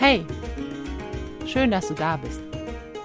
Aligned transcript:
Hey, 0.00 0.24
schön, 1.44 1.72
dass 1.72 1.88
du 1.88 1.94
da 1.94 2.18
bist. 2.18 2.40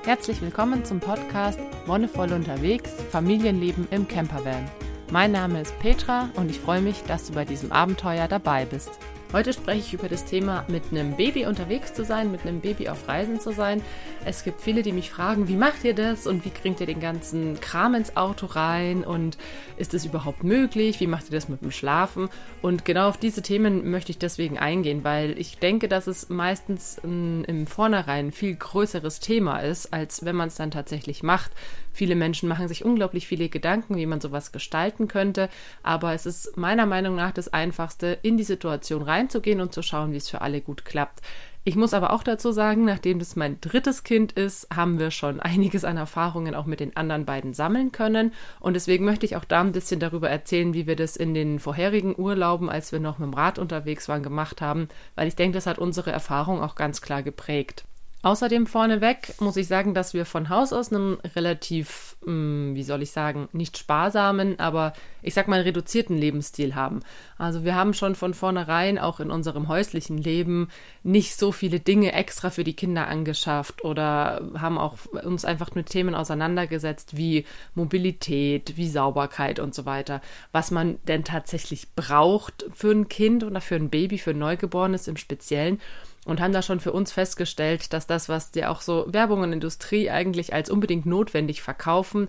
Herzlich 0.05 0.39
willkommen 0.43 0.85
zum 0.85 0.99
Podcast 0.99 1.59
Wonnevoll 1.87 2.31
unterwegs, 2.31 2.91
Familienleben 3.09 3.87
im 3.89 4.07
Campervan. 4.07 4.69
Mein 5.11 5.31
Name 5.31 5.61
ist 5.61 5.77
Petra 5.79 6.29
und 6.35 6.51
ich 6.51 6.59
freue 6.59 6.81
mich, 6.81 7.01
dass 7.01 7.25
du 7.25 7.33
bei 7.33 7.45
diesem 7.45 7.71
Abenteuer 7.71 8.27
dabei 8.27 8.65
bist. 8.65 8.91
Heute 9.33 9.51
spreche 9.51 9.79
ich 9.79 9.93
über 9.95 10.09
das 10.09 10.25
Thema, 10.25 10.63
mit 10.67 10.83
einem 10.91 11.17
Baby 11.17 11.47
unterwegs 11.47 11.91
zu 11.91 12.05
sein, 12.05 12.31
mit 12.31 12.45
einem 12.45 12.61
Baby 12.61 12.87
auf 12.89 13.07
Reisen 13.07 13.39
zu 13.39 13.51
sein. 13.51 13.81
Es 14.25 14.43
gibt 14.43 14.61
viele, 14.61 14.83
die 14.83 14.91
mich 14.91 15.09
fragen, 15.09 15.47
wie 15.47 15.55
macht 15.55 15.83
ihr 15.83 15.95
das 15.95 16.27
und 16.27 16.45
wie 16.45 16.51
kriegt 16.51 16.79
ihr 16.79 16.85
den 16.85 16.99
ganzen 16.99 17.59
Kram 17.59 17.95
ins 17.95 18.15
Auto 18.15 18.45
rein 18.45 19.03
und 19.03 19.39
ist 19.75 19.95
es 19.95 20.05
überhaupt 20.05 20.43
möglich? 20.43 20.99
Wie 20.99 21.07
macht 21.07 21.25
ihr 21.25 21.31
das 21.31 21.49
mit 21.49 21.63
dem 21.63 21.71
Schlafen? 21.71 22.29
Und 22.61 22.85
genau 22.85 23.09
auf 23.09 23.17
diese 23.17 23.41
Themen 23.41 23.89
möchte 23.89 24.11
ich 24.11 24.19
deswegen 24.19 24.59
eingehen, 24.59 25.03
weil 25.03 25.35
ich 25.39 25.57
denke, 25.57 25.87
dass 25.87 26.05
es 26.05 26.29
meistens 26.29 26.99
im 27.03 27.65
Vornherein 27.65 28.27
ein 28.27 28.31
viel 28.31 28.53
größeres 28.55 29.19
Thema 29.19 29.61
ist, 29.61 29.91
als 29.91 30.23
wenn 30.25 30.35
man 30.35 30.49
es 30.49 30.55
dann 30.55 30.69
tatsächlich 30.69 31.23
macht. 31.23 31.51
Viele 31.93 32.15
Menschen 32.15 32.49
machen 32.49 32.67
sich 32.67 32.83
unglaublich 32.83 33.27
viele 33.27 33.47
Gedanken, 33.47 33.95
wie 33.95 34.05
man 34.05 34.19
sowas 34.19 34.51
gestalten 34.51 35.07
könnte, 35.07 35.49
aber 35.83 36.13
es 36.13 36.25
ist 36.25 36.57
meiner 36.57 36.85
Meinung 36.85 37.15
nach 37.15 37.31
das 37.31 37.53
Einfachste, 37.53 38.17
in 38.23 38.37
die 38.37 38.43
Situation 38.43 39.03
reinzugehen 39.03 39.61
und 39.61 39.73
zu 39.73 39.81
schauen, 39.81 40.11
wie 40.11 40.17
es 40.17 40.29
für 40.29 40.41
alle 40.41 40.59
gut 40.59 40.85
klappt. 40.85 41.21
Ich 41.65 41.77
muss 41.77 41.93
aber 41.93 42.11
auch 42.11 42.23
dazu 42.23 42.51
sagen, 42.51 42.83
nachdem 42.83 43.19
das 43.19 43.37
mein 43.37 43.61
drittes 43.61 44.03
Kind 44.03 44.33
ist, 44.33 44.67
haben 44.75 44.99
wir 44.99 45.11
schon 45.11 45.39
einiges 45.39 45.85
an 45.85 45.95
Erfahrungen 45.95 46.55
auch 46.55 46.65
mit 46.65 46.81
den 46.81 46.97
anderen 46.97 47.23
beiden 47.23 47.53
sammeln 47.53 47.93
können. 47.93 48.33
Und 48.59 48.73
deswegen 48.73 49.05
möchte 49.05 49.25
ich 49.25 49.37
auch 49.37 49.45
da 49.45 49.61
ein 49.61 49.71
bisschen 49.71 50.01
darüber 50.01 50.29
erzählen, 50.29 50.73
wie 50.73 50.87
wir 50.87 50.97
das 50.97 51.15
in 51.15 51.33
den 51.33 51.59
vorherigen 51.59 52.19
Urlauben, 52.19 52.69
als 52.69 52.91
wir 52.91 52.99
noch 52.99 53.17
mit 53.17 53.27
dem 53.27 53.33
Rad 53.33 53.59
unterwegs 53.59 54.09
waren, 54.09 54.23
gemacht 54.23 54.59
haben, 54.59 54.89
weil 55.15 55.29
ich 55.29 55.37
denke, 55.37 55.55
das 55.55 55.65
hat 55.65 55.79
unsere 55.79 56.11
Erfahrung 56.11 56.61
auch 56.61 56.75
ganz 56.75 57.01
klar 57.01 57.23
geprägt. 57.23 57.85
Außerdem 58.23 58.67
vorneweg 58.67 59.35
muss 59.41 59.57
ich 59.57 59.67
sagen, 59.67 59.93
dass 59.93 60.13
wir 60.13 60.25
von 60.25 60.47
Haus 60.47 60.71
aus 60.71 60.93
einen 60.93 61.19
relativ, 61.35 62.15
hm, 62.23 62.73
wie 62.73 62.83
soll 62.83 63.01
ich 63.01 63.11
sagen, 63.11 63.49
nicht 63.51 63.77
sparsamen, 63.77 64.57
aber 64.61 64.93
ich 65.21 65.33
sag 65.33 65.49
mal 65.49 65.59
reduzierten 65.59 66.17
Lebensstil 66.17 66.73
haben. 66.73 67.01
Also 67.37 67.65
wir 67.65 67.75
haben 67.75 67.93
schon 67.93 68.15
von 68.15 68.33
vornherein 68.33 68.97
auch 68.97 69.19
in 69.19 69.29
unserem 69.29 69.67
häuslichen 69.67 70.17
Leben 70.17 70.69
nicht 71.03 71.37
so 71.37 71.51
viele 71.51 71.81
Dinge 71.81 72.13
extra 72.13 72.49
für 72.49 72.63
die 72.63 72.77
Kinder 72.77 73.09
angeschafft 73.09 73.83
oder 73.83 74.41
haben 74.57 74.77
auch 74.77 74.99
uns 75.25 75.43
einfach 75.43 75.75
mit 75.75 75.87
Themen 75.87 76.15
auseinandergesetzt 76.15 77.17
wie 77.17 77.43
Mobilität, 77.75 78.77
wie 78.77 78.87
Sauberkeit 78.87 79.59
und 79.59 79.75
so 79.75 79.85
weiter. 79.85 80.21
Was 80.53 80.71
man 80.71 80.97
denn 81.09 81.25
tatsächlich 81.25 81.93
braucht 81.93 82.67
für 82.73 82.91
ein 82.91 83.09
Kind 83.09 83.43
oder 83.43 83.59
für 83.59 83.75
ein 83.75 83.89
Baby, 83.89 84.17
für 84.17 84.31
ein 84.31 84.39
Neugeborenes 84.39 85.09
im 85.09 85.17
Speziellen 85.17 85.81
und 86.25 86.39
haben 86.39 86.53
da 86.53 86.61
schon 86.61 86.79
für 86.79 86.93
uns 86.93 87.11
festgestellt, 87.11 87.91
dass 87.91 88.07
das, 88.07 88.29
was 88.29 88.51
dir 88.51 88.71
auch 88.71 88.81
so 88.81 89.05
Werbung 89.07 89.41
und 89.41 89.51
Industrie 89.51 90.09
eigentlich 90.09 90.53
als 90.53 90.69
unbedingt 90.69 91.05
notwendig 91.05 91.61
verkaufen, 91.61 92.27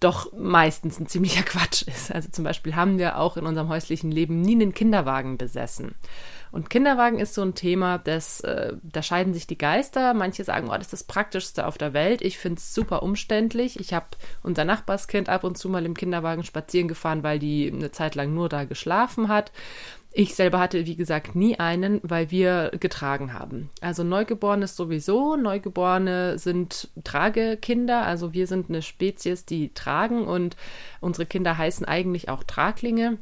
doch 0.00 0.32
meistens 0.32 0.98
ein 0.98 1.06
ziemlicher 1.06 1.42
Quatsch 1.44 1.82
ist. 1.82 2.12
Also 2.12 2.28
zum 2.30 2.44
Beispiel 2.44 2.74
haben 2.74 2.98
wir 2.98 3.18
auch 3.18 3.36
in 3.36 3.46
unserem 3.46 3.68
häuslichen 3.68 4.10
Leben 4.10 4.40
nie 4.40 4.54
einen 4.54 4.74
Kinderwagen 4.74 5.38
besessen. 5.38 5.94
Und 6.52 6.70
Kinderwagen 6.70 7.18
ist 7.18 7.34
so 7.34 7.42
ein 7.42 7.54
Thema, 7.54 7.98
das, 7.98 8.40
äh, 8.40 8.72
da 8.82 9.02
scheiden 9.02 9.34
sich 9.34 9.46
die 9.46 9.58
Geister. 9.58 10.14
Manche 10.14 10.42
sagen, 10.42 10.68
oh, 10.68 10.72
das 10.72 10.86
ist 10.86 10.92
das 10.92 11.04
Praktischste 11.04 11.66
auf 11.66 11.76
der 11.76 11.92
Welt. 11.92 12.22
Ich 12.22 12.38
finde 12.38 12.58
es 12.58 12.72
super 12.72 13.02
umständlich. 13.02 13.78
Ich 13.78 13.92
habe 13.92 14.06
unser 14.42 14.64
Nachbarskind 14.64 15.28
ab 15.28 15.44
und 15.44 15.58
zu 15.58 15.68
mal 15.68 15.84
im 15.84 15.94
Kinderwagen 15.94 16.44
spazieren 16.44 16.88
gefahren, 16.88 17.22
weil 17.22 17.38
die 17.38 17.70
eine 17.70 17.90
Zeit 17.90 18.14
lang 18.14 18.32
nur 18.32 18.48
da 18.48 18.64
geschlafen 18.64 19.28
hat. 19.28 19.52
Ich 20.18 20.34
selber 20.34 20.60
hatte, 20.60 20.86
wie 20.86 20.96
gesagt, 20.96 21.34
nie 21.36 21.60
einen, 21.60 22.00
weil 22.02 22.30
wir 22.30 22.70
getragen 22.80 23.34
haben. 23.34 23.68
Also 23.82 24.02
Neugeborenes 24.02 24.74
sowieso. 24.74 25.36
Neugeborene 25.36 26.38
sind 26.38 26.88
Tragekinder. 27.04 28.06
Also 28.06 28.32
wir 28.32 28.46
sind 28.46 28.70
eine 28.70 28.80
Spezies, 28.80 29.44
die 29.44 29.74
tragen 29.74 30.26
und 30.26 30.56
unsere 31.02 31.26
Kinder 31.26 31.58
heißen 31.58 31.84
eigentlich 31.84 32.30
auch 32.30 32.44
Traglinge. 32.44 33.18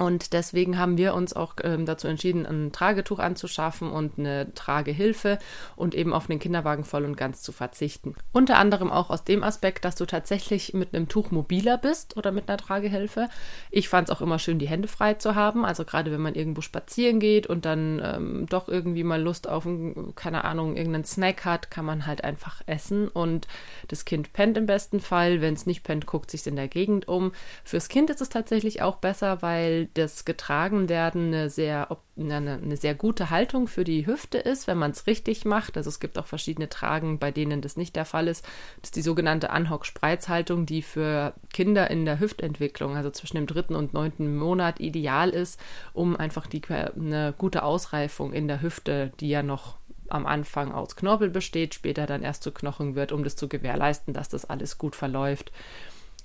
Und 0.00 0.32
deswegen 0.32 0.78
haben 0.78 0.96
wir 0.96 1.12
uns 1.12 1.34
auch 1.34 1.56
ähm, 1.62 1.84
dazu 1.84 2.08
entschieden, 2.08 2.46
ein 2.46 2.72
Tragetuch 2.72 3.18
anzuschaffen 3.18 3.90
und 3.90 4.18
eine 4.18 4.54
Tragehilfe 4.54 5.38
und 5.76 5.94
eben 5.94 6.14
auf 6.14 6.26
den 6.26 6.38
Kinderwagen 6.38 6.84
voll 6.84 7.04
und 7.04 7.18
ganz 7.18 7.42
zu 7.42 7.52
verzichten. 7.52 8.14
Unter 8.32 8.56
anderem 8.56 8.90
auch 8.90 9.10
aus 9.10 9.24
dem 9.24 9.42
Aspekt, 9.42 9.84
dass 9.84 9.96
du 9.96 10.06
tatsächlich 10.06 10.72
mit 10.72 10.94
einem 10.94 11.08
Tuch 11.08 11.30
mobiler 11.32 11.76
bist 11.76 12.16
oder 12.16 12.32
mit 12.32 12.48
einer 12.48 12.56
Tragehilfe. 12.56 13.28
Ich 13.70 13.90
fand 13.90 14.08
es 14.08 14.16
auch 14.16 14.22
immer 14.22 14.38
schön, 14.38 14.58
die 14.58 14.68
Hände 14.68 14.88
frei 14.88 15.14
zu 15.14 15.34
haben. 15.34 15.66
Also 15.66 15.84
gerade 15.84 16.10
wenn 16.10 16.22
man 16.22 16.34
irgendwo 16.34 16.62
spazieren 16.62 17.20
geht 17.20 17.46
und 17.46 17.66
dann 17.66 18.00
ähm, 18.02 18.46
doch 18.48 18.68
irgendwie 18.68 19.04
mal 19.04 19.20
Lust 19.20 19.50
auf, 19.50 19.66
ein, 19.66 20.14
keine 20.14 20.44
Ahnung, 20.44 20.78
irgendeinen 20.78 21.04
Snack 21.04 21.44
hat, 21.44 21.70
kann 21.70 21.84
man 21.84 22.06
halt 22.06 22.24
einfach 22.24 22.62
essen 22.64 23.06
und 23.08 23.48
das 23.88 24.06
Kind 24.06 24.32
pennt 24.32 24.56
im 24.56 24.64
besten 24.64 25.00
Fall. 25.00 25.42
Wenn 25.42 25.52
es 25.52 25.66
nicht 25.66 25.84
pennt, 25.84 26.06
guckt 26.06 26.30
sich 26.30 26.46
in 26.46 26.56
der 26.56 26.68
Gegend 26.68 27.06
um. 27.06 27.32
Fürs 27.64 27.90
Kind 27.90 28.08
ist 28.08 28.22
es 28.22 28.30
tatsächlich 28.30 28.80
auch 28.80 28.96
besser, 28.96 29.42
weil 29.42 29.89
das 29.94 30.24
Getragenwerden 30.24 31.28
eine 31.28 31.50
sehr, 31.50 31.96
eine, 32.18 32.36
eine 32.36 32.76
sehr 32.76 32.94
gute 32.94 33.30
Haltung 33.30 33.66
für 33.66 33.84
die 33.84 34.06
Hüfte 34.06 34.38
ist, 34.38 34.66
wenn 34.66 34.78
man 34.78 34.90
es 34.92 35.06
richtig 35.06 35.44
macht. 35.44 35.76
Also 35.76 35.88
es 35.88 36.00
gibt 36.00 36.18
auch 36.18 36.26
verschiedene 36.26 36.68
Tragen, 36.68 37.18
bei 37.18 37.30
denen 37.30 37.60
das 37.60 37.76
nicht 37.76 37.96
der 37.96 38.04
Fall 38.04 38.28
ist. 38.28 38.44
Das 38.80 38.88
ist 38.88 38.96
die 38.96 39.02
sogenannte 39.02 39.50
Anhock-Spreizhaltung, 39.50 40.66
die 40.66 40.82
für 40.82 41.34
Kinder 41.52 41.90
in 41.90 42.04
der 42.04 42.20
Hüftentwicklung, 42.20 42.96
also 42.96 43.10
zwischen 43.10 43.36
dem 43.36 43.46
dritten 43.46 43.74
und 43.74 43.92
neunten 43.92 44.36
Monat, 44.36 44.80
ideal 44.80 45.30
ist, 45.30 45.60
um 45.92 46.16
einfach 46.16 46.46
die, 46.46 46.62
eine 46.68 47.34
gute 47.36 47.62
Ausreifung 47.62 48.32
in 48.32 48.48
der 48.48 48.62
Hüfte, 48.62 49.12
die 49.20 49.28
ja 49.28 49.42
noch 49.42 49.76
am 50.10 50.26
Anfang 50.26 50.72
aus 50.72 50.96
Knorpel 50.96 51.30
besteht, 51.30 51.74
später 51.74 52.06
dann 52.06 52.22
erst 52.22 52.42
zu 52.42 52.52
Knochen 52.52 52.94
wird, 52.94 53.12
um 53.12 53.24
das 53.24 53.36
zu 53.36 53.48
gewährleisten, 53.48 54.12
dass 54.12 54.28
das 54.28 54.44
alles 54.44 54.76
gut 54.76 54.96
verläuft. 54.96 55.52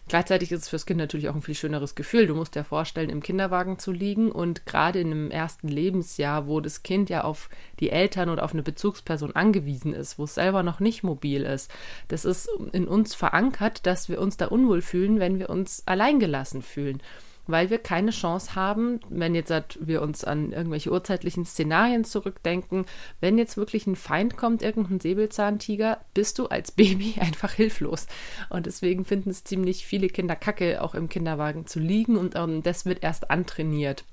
Gleichzeitig 0.08 0.52
ist 0.52 0.62
es 0.64 0.70
fürs 0.70 0.86
Kind 0.86 1.00
natürlich 1.00 1.30
auch 1.30 1.36
ein 1.36 1.42
viel 1.42 1.56
schöneres 1.56 1.96
Gefühl. 1.96 2.28
Du 2.28 2.36
musst 2.36 2.54
dir 2.54 2.64
vorstellen, 2.64 3.10
im 3.10 3.24
Kinderwagen 3.24 3.80
zu 3.80 3.92
liegen 3.92 4.32
und 4.32 4.68
gerade 4.68 5.00
in 5.00 5.12
einem 5.12 5.32
ersten 5.32 5.68
Lebensjahr, 5.68 6.48
wo 6.48 6.62
das 6.62 6.84
Kind 6.84 7.10
ja 7.10 7.24
auf 7.24 7.50
die 7.80 7.90
Eltern 7.90 8.30
oder 8.30 8.44
auf 8.44 8.54
eine 8.54 8.62
Bezugsperson 8.62 9.36
angewiesen 9.36 9.94
ist, 9.94 10.20
wo 10.20 10.26
es 10.26 10.36
selber 10.36 10.62
noch 10.62 10.80
nicht 10.80 11.04
mobil 11.04 11.42
ist, 11.42 11.72
das 12.08 12.24
ist 12.24 12.48
in 12.72 12.88
uns 12.88 13.16
verankert, 13.16 13.88
dass 13.88 14.08
wir 14.08 14.22
uns 14.22 14.38
da 14.38 14.46
unwohl 14.46 14.84
fühlen, 14.84 15.20
wenn 15.20 15.40
wir 15.40 15.50
uns 15.50 15.82
alleingelassen 15.88 16.62
fühlen 16.62 17.02
weil 17.48 17.70
wir 17.70 17.78
keine 17.78 18.12
Chance 18.12 18.56
haben, 18.56 19.00
wenn 19.10 19.36
jetzt 19.36 19.54
wir 19.80 20.02
uns 20.02 20.24
an 20.24 20.52
irgendwelche 20.52 20.92
urzeitlichen 20.92 21.46
Szenarien 21.46 22.04
zurückdenken, 22.04 22.86
wenn 23.22 23.38
jetzt 23.38 23.58
wirklich 23.58 23.88
ein 23.88 23.96
Feind 23.96 24.38
kommt, 24.38 24.62
irgendein 24.62 25.00
Säbelzahntiger, 25.00 26.00
bist 26.14 26.40
du 26.40 26.48
als 26.48 26.72
Baby 26.72 27.16
einfach 27.20 27.52
hilflos. 27.52 28.08
Und 28.50 28.66
deswegen 28.66 29.06
finden 29.06 29.30
es 29.30 29.44
ziemlich 29.44 29.86
viele 29.86 30.08
Kinder 30.08 30.36
kacke, 30.36 30.82
auch 30.82 30.96
im 30.96 31.10
Kinderwagen 31.10 31.68
zu 31.68 31.80
liegen 31.80 32.18
und 32.18 32.36
um, 32.36 32.64
das 32.64 32.86
wird 32.86 33.04
erst 33.04 33.30
antrainiert. 33.30 34.04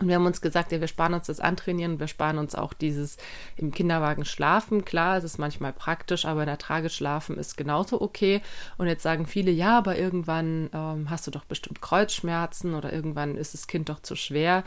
Und 0.00 0.08
wir 0.08 0.14
haben 0.14 0.26
uns 0.26 0.40
gesagt, 0.40 0.72
ja, 0.72 0.80
wir 0.80 0.88
sparen 0.88 1.12
uns 1.12 1.26
das 1.26 1.40
Antrainieren, 1.40 2.00
wir 2.00 2.08
sparen 2.08 2.38
uns 2.38 2.54
auch 2.54 2.72
dieses 2.72 3.18
im 3.56 3.70
Kinderwagen 3.70 4.24
schlafen. 4.24 4.84
Klar, 4.86 5.18
es 5.18 5.24
ist 5.24 5.38
manchmal 5.38 5.74
praktisch, 5.74 6.24
aber 6.24 6.40
in 6.40 6.46
der 6.46 6.58
Trage 6.58 6.88
schlafen 6.88 7.36
ist 7.36 7.58
genauso 7.58 8.00
okay. 8.00 8.40
Und 8.78 8.86
jetzt 8.86 9.02
sagen 9.02 9.26
viele, 9.26 9.50
ja, 9.50 9.76
aber 9.76 9.98
irgendwann 9.98 10.70
ähm, 10.72 11.10
hast 11.10 11.26
du 11.26 11.30
doch 11.30 11.44
bestimmt 11.44 11.82
Kreuzschmerzen 11.82 12.74
oder 12.74 12.92
irgendwann 12.92 13.36
ist 13.36 13.52
das 13.52 13.66
Kind 13.66 13.90
doch 13.90 14.00
zu 14.00 14.16
schwer. 14.16 14.64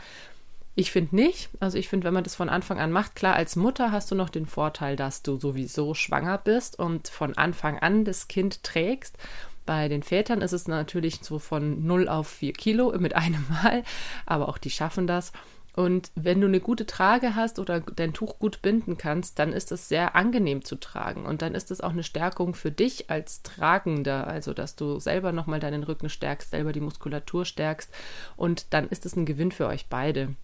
Ich 0.76 0.92
finde 0.92 1.16
nicht. 1.16 1.50
Also 1.58 1.78
ich 1.78 1.88
finde, 1.88 2.06
wenn 2.06 2.14
man 2.14 2.24
das 2.24 2.36
von 2.36 2.48
Anfang 2.48 2.78
an 2.78 2.92
macht, 2.92 3.16
klar, 3.16 3.34
als 3.34 3.56
Mutter 3.56 3.90
hast 3.90 4.10
du 4.10 4.14
noch 4.14 4.30
den 4.30 4.46
Vorteil, 4.46 4.94
dass 4.94 5.22
du 5.22 5.36
sowieso 5.36 5.94
schwanger 5.94 6.38
bist 6.38 6.78
und 6.78 7.08
von 7.08 7.36
Anfang 7.36 7.78
an 7.78 8.04
das 8.04 8.28
Kind 8.28 8.62
trägst. 8.62 9.16
Bei 9.66 9.88
den 9.88 10.02
Vätern 10.02 10.42
ist 10.42 10.52
es 10.52 10.68
natürlich 10.68 11.20
so 11.22 11.38
von 11.38 11.86
0 11.86 12.08
auf 12.08 12.28
4 12.28 12.52
Kilo 12.52 12.92
mit 12.98 13.16
einem 13.16 13.46
Mal, 13.48 13.82
aber 14.26 14.48
auch 14.48 14.58
die 14.58 14.70
schaffen 14.70 15.06
das. 15.06 15.32
Und 15.76 16.12
wenn 16.14 16.40
du 16.40 16.46
eine 16.46 16.60
gute 16.60 16.86
Trage 16.86 17.34
hast 17.34 17.58
oder 17.58 17.80
dein 17.80 18.12
Tuch 18.12 18.38
gut 18.38 18.62
binden 18.62 18.96
kannst, 18.96 19.40
dann 19.40 19.52
ist 19.52 19.72
es 19.72 19.88
sehr 19.88 20.14
angenehm 20.14 20.64
zu 20.64 20.76
tragen. 20.76 21.26
Und 21.26 21.42
dann 21.42 21.54
ist 21.56 21.72
es 21.72 21.80
auch 21.80 21.90
eine 21.90 22.04
Stärkung 22.04 22.54
für 22.54 22.70
dich 22.70 23.10
als 23.10 23.42
Tragender, 23.42 24.28
also 24.28 24.54
dass 24.54 24.76
du 24.76 25.00
selber 25.00 25.32
nochmal 25.32 25.58
deinen 25.58 25.82
Rücken 25.82 26.08
stärkst, 26.08 26.50
selber 26.50 26.72
die 26.72 26.80
Muskulatur 26.80 27.44
stärkst. 27.44 27.92
Und 28.36 28.72
dann 28.72 28.88
ist 28.88 29.04
es 29.04 29.16
ein 29.16 29.26
Gewinn 29.26 29.50
für 29.50 29.66
euch 29.66 29.86
beide. 29.88 30.36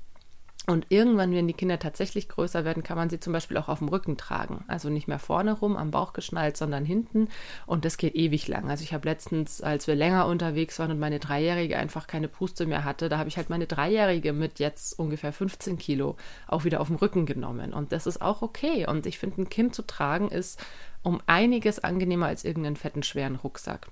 Und 0.67 0.87
irgendwann, 0.91 1.33
wenn 1.33 1.49
die 1.49 1.55
Kinder 1.55 1.79
tatsächlich 1.79 2.29
größer 2.29 2.65
werden, 2.65 2.83
kann 2.83 2.97
man 2.97 3.09
sie 3.09 3.19
zum 3.19 3.33
Beispiel 3.33 3.57
auch 3.57 3.69
auf 3.69 3.79
dem 3.79 3.89
Rücken 3.89 4.17
tragen. 4.17 4.65
Also 4.69 4.91
nicht 4.91 5.09
mehr 5.09 5.19
vorne 5.19 5.53
rum 5.53 5.77
am 5.77 5.91
Bauch 5.91 6.13
geschnallt, 6.13 6.57
sondern 6.57 6.85
hinten. 6.85 7.29
Und 7.67 7.85
das 7.85 7.97
geht 7.97 8.15
ewig 8.15 8.47
lang. 8.47 8.71
Also 8.71 8.85
ich 8.85 8.93
habe 8.93 9.09
letztens, 9.09 9.63
als 9.63 9.87
wir 9.87 9.95
länger 9.95 10.27
unterwegs 10.27 10.79
waren 10.79 10.91
und 10.91 10.99
meine 10.99 11.19
Dreijährige 11.19 11.79
einfach 11.79 12.07
keine 12.07 12.29
Puste 12.29 12.67
mehr 12.67 12.85
hatte, 12.85 13.09
da 13.09 13.19
habe 13.19 13.29
ich 13.29 13.39
halt 13.39 13.49
meine 13.49 13.67
Dreijährige 13.67 14.33
mit 14.33 14.59
jetzt 14.59 14.99
ungefähr 14.99 15.33
15 15.33 15.79
Kilo 15.79 16.17
auch 16.47 16.65
wieder 16.65 16.81
auf 16.81 16.89
dem 16.89 16.97
Rücken 16.97 17.25
genommen. 17.25 17.73
Und 17.73 17.91
das 17.93 18.07
ist 18.07 18.21
auch 18.21 18.43
okay. 18.43 18.87
Und 18.87 19.07
ich 19.07 19.19
finde, 19.19 19.43
ein 19.43 19.49
Kind 19.49 19.75
zu 19.75 19.83
tragen 19.83 20.29
ist 20.29 20.61
um 21.03 21.21
einiges 21.27 21.79
angenehmer 21.79 22.27
als 22.27 22.45
irgendeinen 22.45 22.77
fetten, 22.77 23.03
schweren 23.03 23.37
Rucksack. 23.37 23.89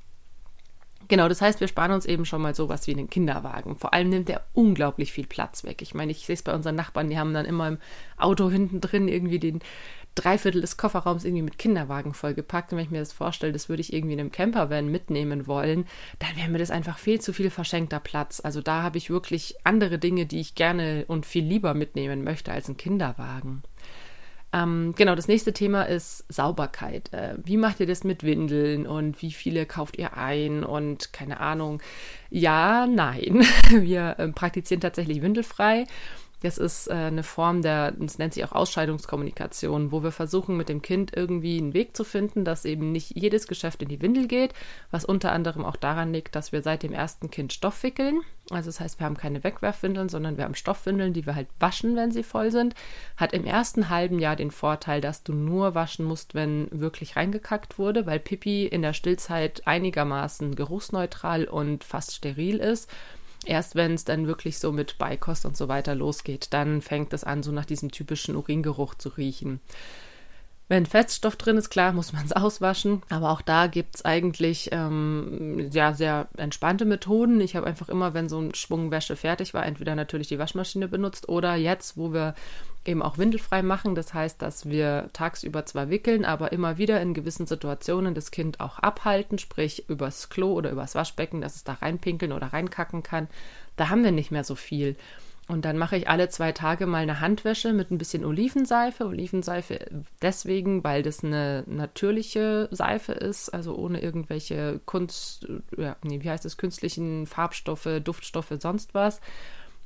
Genau, 1.08 1.26
das 1.26 1.40
heißt, 1.40 1.60
wir 1.60 1.68
sparen 1.68 1.92
uns 1.92 2.04
eben 2.04 2.26
schon 2.26 2.42
mal 2.42 2.54
sowas 2.54 2.86
wie 2.86 2.92
einen 2.92 3.08
Kinderwagen. 3.08 3.76
Vor 3.78 3.94
allem 3.94 4.10
nimmt 4.10 4.28
der 4.28 4.44
unglaublich 4.52 5.10
viel 5.10 5.26
Platz 5.26 5.64
weg. 5.64 5.80
Ich 5.80 5.94
meine, 5.94 6.12
ich 6.12 6.26
sehe 6.26 6.34
es 6.34 6.42
bei 6.42 6.54
unseren 6.54 6.76
Nachbarn, 6.76 7.08
die 7.08 7.18
haben 7.18 7.32
dann 7.32 7.46
immer 7.46 7.66
im 7.66 7.78
Auto 8.18 8.50
hinten 8.50 8.82
drin 8.82 9.08
irgendwie 9.08 9.38
den 9.38 9.60
drei 10.14 10.36
Viertel 10.36 10.60
des 10.60 10.76
Kofferraums 10.76 11.24
irgendwie 11.24 11.42
mit 11.42 11.58
Kinderwagen 11.58 12.12
vollgepackt. 12.12 12.72
Und 12.72 12.78
wenn 12.78 12.84
ich 12.84 12.90
mir 12.90 12.98
das 12.98 13.14
vorstelle, 13.14 13.54
das 13.54 13.70
würde 13.70 13.80
ich 13.80 13.92
irgendwie 13.92 14.14
in 14.14 14.20
einem 14.20 14.32
Campervan 14.32 14.88
mitnehmen 14.88 15.46
wollen, 15.46 15.86
dann 16.18 16.36
wäre 16.36 16.50
mir 16.50 16.58
das 16.58 16.70
einfach 16.70 16.98
viel 16.98 17.20
zu 17.20 17.32
viel 17.32 17.50
verschenkter 17.50 18.00
Platz. 18.00 18.40
Also 18.44 18.60
da 18.60 18.82
habe 18.82 18.98
ich 18.98 19.08
wirklich 19.08 19.56
andere 19.64 19.98
Dinge, 19.98 20.26
die 20.26 20.40
ich 20.40 20.56
gerne 20.56 21.04
und 21.08 21.24
viel 21.24 21.44
lieber 21.44 21.72
mitnehmen 21.72 22.22
möchte 22.22 22.52
als 22.52 22.68
ein 22.68 22.76
Kinderwagen. 22.76 23.62
Ähm, 24.52 24.94
genau, 24.96 25.14
das 25.14 25.28
nächste 25.28 25.52
Thema 25.52 25.82
ist 25.82 26.24
Sauberkeit. 26.32 27.12
Äh, 27.12 27.34
wie 27.44 27.58
macht 27.58 27.80
ihr 27.80 27.86
das 27.86 28.02
mit 28.02 28.24
Windeln 28.24 28.86
und 28.86 29.20
wie 29.20 29.32
viele 29.32 29.66
kauft 29.66 29.98
ihr 29.98 30.16
ein 30.16 30.64
und 30.64 31.12
keine 31.12 31.40
Ahnung. 31.40 31.82
Ja, 32.30 32.86
nein. 32.86 33.44
Wir 33.70 34.18
äh, 34.18 34.28
praktizieren 34.28 34.80
tatsächlich 34.80 35.20
windelfrei. 35.20 35.84
Das 36.42 36.56
ist 36.56 36.88
äh, 36.88 36.92
eine 36.92 37.24
Form 37.24 37.62
der, 37.62 37.92
das 37.92 38.18
nennt 38.18 38.34
sich 38.34 38.44
auch 38.44 38.52
Ausscheidungskommunikation, 38.52 39.90
wo 39.90 40.02
wir 40.02 40.12
versuchen, 40.12 40.56
mit 40.56 40.68
dem 40.68 40.82
Kind 40.82 41.16
irgendwie 41.16 41.58
einen 41.58 41.74
Weg 41.74 41.96
zu 41.96 42.04
finden, 42.04 42.44
dass 42.44 42.64
eben 42.64 42.92
nicht 42.92 43.16
jedes 43.16 43.48
Geschäft 43.48 43.82
in 43.82 43.88
die 43.88 44.00
Windel 44.00 44.28
geht, 44.28 44.54
was 44.90 45.04
unter 45.04 45.32
anderem 45.32 45.64
auch 45.64 45.76
daran 45.76 46.12
liegt, 46.12 46.36
dass 46.36 46.52
wir 46.52 46.62
seit 46.62 46.82
dem 46.82 46.92
ersten 46.92 47.30
Kind 47.30 47.52
Stoff 47.52 47.82
wickeln. 47.82 48.20
Also 48.50 48.68
das 48.68 48.80
heißt, 48.80 48.98
wir 48.98 49.04
haben 49.04 49.16
keine 49.16 49.44
Wegwerfwindeln, 49.44 50.08
sondern 50.08 50.36
wir 50.36 50.44
haben 50.44 50.54
Stoffwindeln, 50.54 51.12
die 51.12 51.26
wir 51.26 51.34
halt 51.34 51.48
waschen, 51.58 51.96
wenn 51.96 52.12
sie 52.12 52.22
voll 52.22 52.50
sind. 52.50 52.74
Hat 53.16 53.34
im 53.34 53.44
ersten 53.44 53.90
halben 53.90 54.18
Jahr 54.20 54.36
den 54.36 54.50
Vorteil, 54.50 55.00
dass 55.00 55.22
du 55.22 55.34
nur 55.34 55.74
waschen 55.74 56.04
musst, 56.04 56.34
wenn 56.34 56.68
wirklich 56.70 57.16
reingekackt 57.16 57.78
wurde, 57.78 58.06
weil 58.06 58.20
Pipi 58.20 58.66
in 58.66 58.82
der 58.82 58.94
Stillzeit 58.94 59.66
einigermaßen 59.66 60.54
geruchsneutral 60.54 61.44
und 61.44 61.84
fast 61.84 62.14
steril 62.14 62.58
ist 62.58 62.88
Erst 63.44 63.74
wenn 63.76 63.94
es 63.94 64.04
dann 64.04 64.26
wirklich 64.26 64.58
so 64.58 64.72
mit 64.72 64.98
Beikost 64.98 65.46
und 65.46 65.56
so 65.56 65.68
weiter 65.68 65.94
losgeht, 65.94 66.48
dann 66.52 66.82
fängt 66.82 67.12
es 67.12 67.24
an, 67.24 67.42
so 67.42 67.52
nach 67.52 67.64
diesem 67.64 67.90
typischen 67.90 68.36
Uringeruch 68.36 68.94
zu 68.94 69.10
riechen. 69.10 69.60
Wenn 70.70 70.84
Fettstoff 70.84 71.36
drin 71.36 71.56
ist, 71.56 71.70
klar, 71.70 71.92
muss 71.92 72.12
man 72.12 72.24
es 72.26 72.32
auswaschen. 72.36 73.02
Aber 73.08 73.30
auch 73.30 73.40
da 73.40 73.66
gibt 73.66 73.96
es 73.96 74.04
eigentlich 74.04 74.68
ähm, 74.72 75.70
ja, 75.72 75.94
sehr 75.94 76.28
entspannte 76.36 76.84
Methoden. 76.84 77.40
Ich 77.40 77.56
habe 77.56 77.66
einfach 77.66 77.88
immer, 77.88 78.12
wenn 78.12 78.28
so 78.28 78.38
ein 78.38 78.54
Schwung 78.54 78.90
Wäsche 78.90 79.16
fertig 79.16 79.54
war, 79.54 79.64
entweder 79.64 79.94
natürlich 79.94 80.28
die 80.28 80.38
Waschmaschine 80.38 80.88
benutzt 80.88 81.28
oder 81.28 81.54
jetzt, 81.54 81.96
wo 81.96 82.12
wir 82.12 82.34
eben 82.88 83.02
auch 83.02 83.18
windelfrei 83.18 83.62
machen. 83.62 83.94
Das 83.94 84.14
heißt, 84.14 84.42
dass 84.42 84.68
wir 84.68 85.10
tagsüber 85.12 85.66
zwar 85.66 85.90
wickeln, 85.90 86.24
aber 86.24 86.52
immer 86.52 86.78
wieder 86.78 87.00
in 87.00 87.14
gewissen 87.14 87.46
Situationen 87.46 88.14
das 88.14 88.30
Kind 88.30 88.60
auch 88.60 88.78
abhalten, 88.78 89.38
sprich 89.38 89.88
übers 89.88 90.30
Klo 90.30 90.52
oder 90.52 90.70
übers 90.70 90.94
Waschbecken, 90.94 91.40
dass 91.40 91.54
es 91.54 91.64
da 91.64 91.74
reinpinkeln 91.74 92.32
oder 92.32 92.48
reinkacken 92.48 93.02
kann. 93.02 93.28
Da 93.76 93.90
haben 93.90 94.02
wir 94.02 94.12
nicht 94.12 94.30
mehr 94.30 94.44
so 94.44 94.54
viel. 94.54 94.96
Und 95.48 95.64
dann 95.64 95.78
mache 95.78 95.96
ich 95.96 96.10
alle 96.10 96.28
zwei 96.28 96.52
Tage 96.52 96.86
mal 96.86 96.98
eine 96.98 97.20
Handwäsche 97.20 97.72
mit 97.72 97.90
ein 97.90 97.96
bisschen 97.96 98.26
Olivenseife. 98.26 99.06
Olivenseife 99.06 99.78
deswegen, 100.20 100.84
weil 100.84 101.02
das 101.02 101.24
eine 101.24 101.64
natürliche 101.66 102.68
Seife 102.70 103.12
ist, 103.12 103.48
also 103.48 103.74
ohne 103.74 104.02
irgendwelche 104.02 104.78
Kunst, 104.84 105.48
ja, 105.76 105.96
nee, 106.02 106.22
wie 106.22 106.28
heißt 106.28 106.44
es, 106.44 106.58
künstlichen 106.58 107.26
Farbstoffe, 107.26 107.88
Duftstoffe, 108.04 108.52
sonst 108.60 108.92
was. 108.92 109.22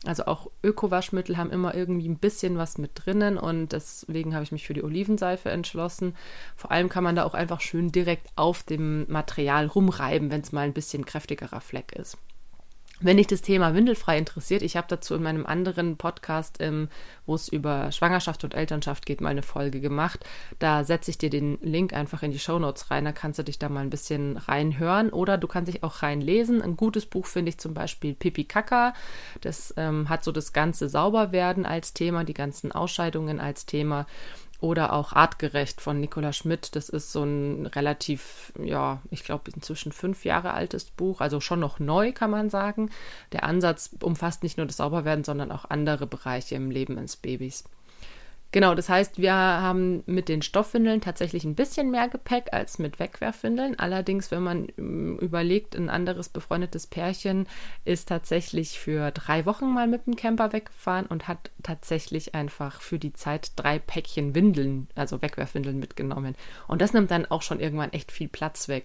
Also 0.04 0.26
auch 0.26 0.50
Öko-Waschmittel 0.64 1.36
haben 1.36 1.50
immer 1.50 1.74
irgendwie 1.74 2.08
ein 2.08 2.18
bisschen 2.18 2.58
was 2.58 2.76
mit 2.76 2.90
drinnen 2.94 3.38
und 3.38 3.72
deswegen 3.72 4.34
habe 4.34 4.42
ich 4.42 4.50
mich 4.50 4.66
für 4.66 4.74
die 4.74 4.82
Olivenseife 4.82 5.50
entschlossen. 5.50 6.16
Vor 6.56 6.72
allem 6.72 6.88
kann 6.88 7.04
man 7.04 7.14
da 7.14 7.24
auch 7.24 7.34
einfach 7.34 7.60
schön 7.60 7.92
direkt 7.92 8.28
auf 8.34 8.64
dem 8.64 9.10
Material 9.10 9.66
rumreiben, 9.66 10.30
wenn 10.30 10.40
es 10.40 10.50
mal 10.50 10.62
ein 10.62 10.72
bisschen 10.72 11.04
kräftigerer 11.04 11.60
Fleck 11.60 11.92
ist. 11.92 12.18
Wenn 13.02 13.16
dich 13.16 13.26
das 13.26 13.42
Thema 13.42 13.74
windelfrei 13.74 14.16
interessiert, 14.16 14.62
ich 14.62 14.76
habe 14.76 14.86
dazu 14.88 15.16
in 15.16 15.22
meinem 15.22 15.44
anderen 15.44 15.96
Podcast, 15.96 16.58
ähm, 16.60 16.88
wo 17.26 17.34
es 17.34 17.48
über 17.48 17.90
Schwangerschaft 17.90 18.44
und 18.44 18.54
Elternschaft 18.54 19.06
geht, 19.06 19.20
mal 19.20 19.30
eine 19.30 19.42
Folge 19.42 19.80
gemacht. 19.80 20.24
Da 20.60 20.84
setze 20.84 21.10
ich 21.10 21.18
dir 21.18 21.28
den 21.28 21.58
Link 21.62 21.92
einfach 21.92 22.22
in 22.22 22.30
die 22.30 22.38
Show 22.38 22.60
Notes 22.60 22.90
rein, 22.92 23.04
da 23.04 23.12
kannst 23.12 23.40
du 23.40 23.42
dich 23.42 23.58
da 23.58 23.68
mal 23.68 23.80
ein 23.80 23.90
bisschen 23.90 24.36
reinhören 24.36 25.10
oder 25.10 25.36
du 25.36 25.48
kannst 25.48 25.72
dich 25.72 25.82
auch 25.82 26.02
reinlesen. 26.02 26.62
Ein 26.62 26.76
gutes 26.76 27.06
Buch 27.06 27.26
finde 27.26 27.50
ich 27.50 27.58
zum 27.58 27.74
Beispiel 27.74 28.14
Pipi 28.14 28.44
Kaka. 28.44 28.94
Das 29.40 29.74
ähm, 29.76 30.08
hat 30.08 30.22
so 30.22 30.30
das 30.30 30.52
ganze 30.52 30.88
Sauberwerden 30.88 31.66
als 31.66 31.94
Thema, 31.94 32.22
die 32.22 32.34
ganzen 32.34 32.70
Ausscheidungen 32.70 33.40
als 33.40 33.66
Thema 33.66 34.06
oder 34.62 34.92
auch 34.92 35.12
Artgerecht 35.12 35.80
von 35.80 35.98
Nicola 35.98 36.32
Schmidt. 36.32 36.76
Das 36.76 36.88
ist 36.88 37.12
so 37.12 37.24
ein 37.24 37.66
relativ, 37.66 38.52
ja, 38.62 39.02
ich 39.10 39.24
glaube, 39.24 39.50
inzwischen 39.54 39.90
fünf 39.90 40.24
Jahre 40.24 40.54
altes 40.54 40.84
Buch, 40.84 41.20
also 41.20 41.40
schon 41.40 41.58
noch 41.58 41.80
neu, 41.80 42.12
kann 42.12 42.30
man 42.30 42.48
sagen. 42.48 42.88
Der 43.32 43.42
Ansatz 43.42 43.90
umfasst 44.00 44.44
nicht 44.44 44.58
nur 44.58 44.66
das 44.66 44.76
Sauberwerden, 44.76 45.24
sondern 45.24 45.50
auch 45.50 45.68
andere 45.68 46.06
Bereiche 46.06 46.54
im 46.54 46.70
Leben 46.70 46.96
eines 46.96 47.16
Babys. 47.16 47.64
Genau, 48.52 48.74
das 48.74 48.90
heißt, 48.90 49.16
wir 49.16 49.32
haben 49.32 50.02
mit 50.04 50.28
den 50.28 50.42
Stoffwindeln 50.42 51.00
tatsächlich 51.00 51.44
ein 51.44 51.54
bisschen 51.54 51.90
mehr 51.90 52.08
Gepäck 52.08 52.52
als 52.52 52.78
mit 52.78 52.98
Wegwerfwindeln. 52.98 53.78
Allerdings, 53.78 54.30
wenn 54.30 54.42
man 54.42 54.68
ähm, 54.76 55.18
überlegt, 55.20 55.74
ein 55.74 55.88
anderes 55.88 56.28
befreundetes 56.28 56.86
Pärchen 56.86 57.46
ist 57.86 58.10
tatsächlich 58.10 58.78
für 58.78 59.10
drei 59.10 59.46
Wochen 59.46 59.72
mal 59.72 59.88
mit 59.88 60.06
dem 60.06 60.16
Camper 60.16 60.52
weggefahren 60.52 61.06
und 61.06 61.28
hat 61.28 61.50
tatsächlich 61.62 62.34
einfach 62.34 62.82
für 62.82 62.98
die 62.98 63.14
Zeit 63.14 63.52
drei 63.56 63.78
Päckchen 63.78 64.34
Windeln, 64.34 64.88
also 64.94 65.22
Wegwerfwindeln 65.22 65.78
mitgenommen. 65.78 66.36
Und 66.68 66.82
das 66.82 66.92
nimmt 66.92 67.10
dann 67.10 67.24
auch 67.24 67.40
schon 67.40 67.58
irgendwann 67.58 67.94
echt 67.94 68.12
viel 68.12 68.28
Platz 68.28 68.68
weg. 68.68 68.84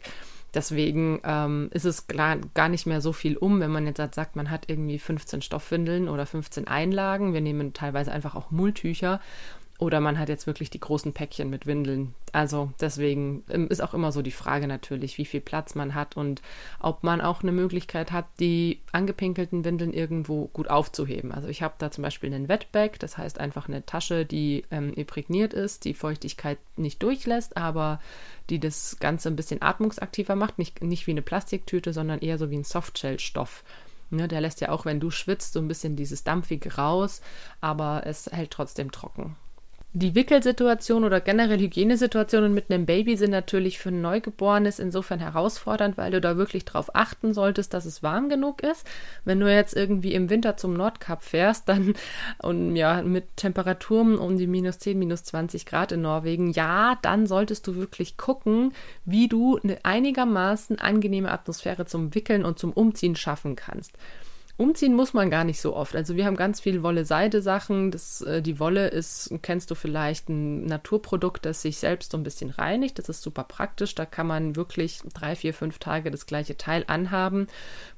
Deswegen 0.53 1.19
ähm, 1.23 1.69
ist 1.71 1.85
es 1.85 2.07
klar, 2.07 2.37
gar 2.53 2.69
nicht 2.69 2.85
mehr 2.85 3.01
so 3.01 3.13
viel 3.13 3.37
um, 3.37 3.59
wenn 3.59 3.71
man 3.71 3.85
jetzt 3.85 4.01
sagt, 4.15 4.35
man 4.35 4.49
hat 4.49 4.65
irgendwie 4.67 4.97
15 4.97 5.41
Stoffwindeln 5.41 6.07
oder 6.07 6.25
15 6.25 6.67
Einlagen. 6.67 7.33
Wir 7.33 7.41
nehmen 7.41 7.73
teilweise 7.73 8.11
einfach 8.11 8.35
auch 8.35 8.51
Mulltücher 8.51 9.19
oder 9.79 9.99
man 9.99 10.17
hat 10.17 10.27
jetzt 10.27 10.47
wirklich 10.47 10.71
die 10.71 10.79
großen 10.79 11.13
Päckchen 11.13 11.49
mit 11.51 11.67
Windeln. 11.67 12.15
Also 12.31 12.71
deswegen 12.81 13.43
ähm, 13.49 13.67
ist 13.67 13.81
auch 13.81 13.93
immer 13.93 14.11
so 14.11 14.23
die 14.23 14.31
Frage 14.31 14.67
natürlich, 14.67 15.19
wie 15.19 15.25
viel 15.25 15.39
Platz 15.39 15.75
man 15.75 15.93
hat 15.93 16.17
und 16.17 16.41
ob 16.79 17.03
man 17.03 17.21
auch 17.21 17.43
eine 17.43 17.51
Möglichkeit 17.51 18.11
hat, 18.11 18.25
die 18.39 18.79
angepinkelten 18.91 19.65
Windeln 19.65 19.93
irgendwo 19.93 20.47
gut 20.47 20.69
aufzuheben. 20.69 21.31
Also 21.31 21.47
ich 21.47 21.61
habe 21.61 21.75
da 21.77 21.91
zum 21.91 22.01
Beispiel 22.01 22.33
einen 22.33 22.49
Wetbag, 22.49 22.93
das 22.99 23.19
heißt 23.19 23.39
einfach 23.39 23.67
eine 23.67 23.85
Tasche, 23.85 24.25
die 24.25 24.65
ähm, 24.71 24.93
imprägniert 24.93 25.53
ist, 25.53 25.85
die 25.85 25.93
Feuchtigkeit 25.93 26.57
nicht 26.75 27.03
durchlässt, 27.03 27.55
aber 27.55 27.99
die 28.49 28.59
das 28.59 28.97
Ganze 28.99 29.29
ein 29.29 29.35
bisschen 29.35 29.61
atmungsaktiver 29.61 30.35
macht. 30.35 30.57
Nicht, 30.57 30.81
nicht 30.81 31.05
wie 31.05 31.11
eine 31.11 31.21
Plastiktüte, 31.21 31.93
sondern 31.93 32.19
eher 32.19 32.39
so 32.39 32.49
wie 32.49 32.57
ein 32.57 32.63
Softshell-Stoff. 32.63 33.63
Ne, 34.09 34.27
der 34.27 34.41
lässt 34.41 34.61
ja 34.61 34.69
auch, 34.69 34.85
wenn 34.85 35.01
du 35.01 35.11
schwitzt, 35.11 35.53
so 35.53 35.59
ein 35.59 35.67
bisschen 35.67 35.97
dieses 35.97 36.23
Dampfige 36.23 36.75
raus, 36.75 37.21
aber 37.59 38.03
es 38.05 38.27
hält 38.31 38.51
trotzdem 38.51 38.91
trocken. 38.91 39.35
Die 39.99 40.13
Wickelsituation 40.13 41.03
oder 41.05 41.19
generell 41.19 41.57
Hygienesituationen 41.57 42.53
mit 42.53 42.69
einem 42.69 42.85
Baby 42.85 43.17
sind 43.17 43.31
natürlich 43.31 43.79
für 43.79 43.89
ein 43.89 43.99
Neugeborenes 43.99 44.77
insofern 44.77 45.17
herausfordernd, 45.17 45.97
weil 45.97 46.11
du 46.11 46.21
da 46.21 46.37
wirklich 46.37 46.65
darauf 46.65 46.95
achten 46.95 47.33
solltest, 47.33 47.73
dass 47.73 47.85
es 47.85 48.03
warm 48.03 48.29
genug 48.29 48.61
ist. 48.61 48.85
Wenn 49.25 49.39
du 49.39 49.51
jetzt 49.51 49.75
irgendwie 49.75 50.13
im 50.13 50.29
Winter 50.29 50.55
zum 50.55 50.73
Nordkap 50.73 51.23
fährst, 51.23 51.67
dann 51.67 51.95
und 52.37 52.75
ja, 52.75 53.01
mit 53.01 53.37
Temperaturen 53.37 54.19
um 54.19 54.37
die 54.37 54.45
minus 54.45 54.77
10, 54.77 54.99
minus 54.99 55.23
20 55.23 55.65
Grad 55.65 55.91
in 55.91 56.03
Norwegen, 56.03 56.51
ja, 56.51 56.99
dann 57.01 57.25
solltest 57.25 57.65
du 57.65 57.73
wirklich 57.73 58.17
gucken, 58.17 58.73
wie 59.03 59.27
du 59.27 59.57
eine 59.63 59.83
einigermaßen 59.83 60.77
angenehme 60.77 61.31
Atmosphäre 61.31 61.87
zum 61.87 62.13
Wickeln 62.13 62.45
und 62.45 62.59
zum 62.59 62.71
Umziehen 62.71 63.15
schaffen 63.15 63.55
kannst. 63.55 63.93
Umziehen 64.57 64.95
muss 64.95 65.13
man 65.13 65.29
gar 65.29 65.43
nicht 65.43 65.61
so 65.61 65.75
oft. 65.75 65.95
Also 65.95 66.15
wir 66.15 66.25
haben 66.25 66.35
ganz 66.35 66.59
viel 66.59 66.81
Wolle-Seide-Sachen. 66.81 67.95
äh, 68.25 68.41
die 68.41 68.59
Wolle 68.59 68.87
ist, 68.87 69.31
kennst 69.43 69.69
du 69.69 69.75
vielleicht, 69.75 70.29
ein 70.29 70.65
Naturprodukt, 70.65 71.45
das 71.45 71.61
sich 71.61 71.77
selbst 71.77 72.11
so 72.11 72.17
ein 72.17 72.23
bisschen 72.23 72.49
reinigt. 72.49 72.97
Das 72.97 73.07
ist 73.07 73.21
super 73.21 73.43
praktisch. 73.43 73.93
Da 73.93 74.07
kann 74.07 74.25
man 74.25 74.55
wirklich 74.55 75.01
drei, 75.13 75.35
vier, 75.35 75.53
fünf 75.53 75.77
Tage 75.77 76.09
das 76.09 76.25
gleiche 76.25 76.57
Teil 76.57 76.83
anhaben. 76.87 77.45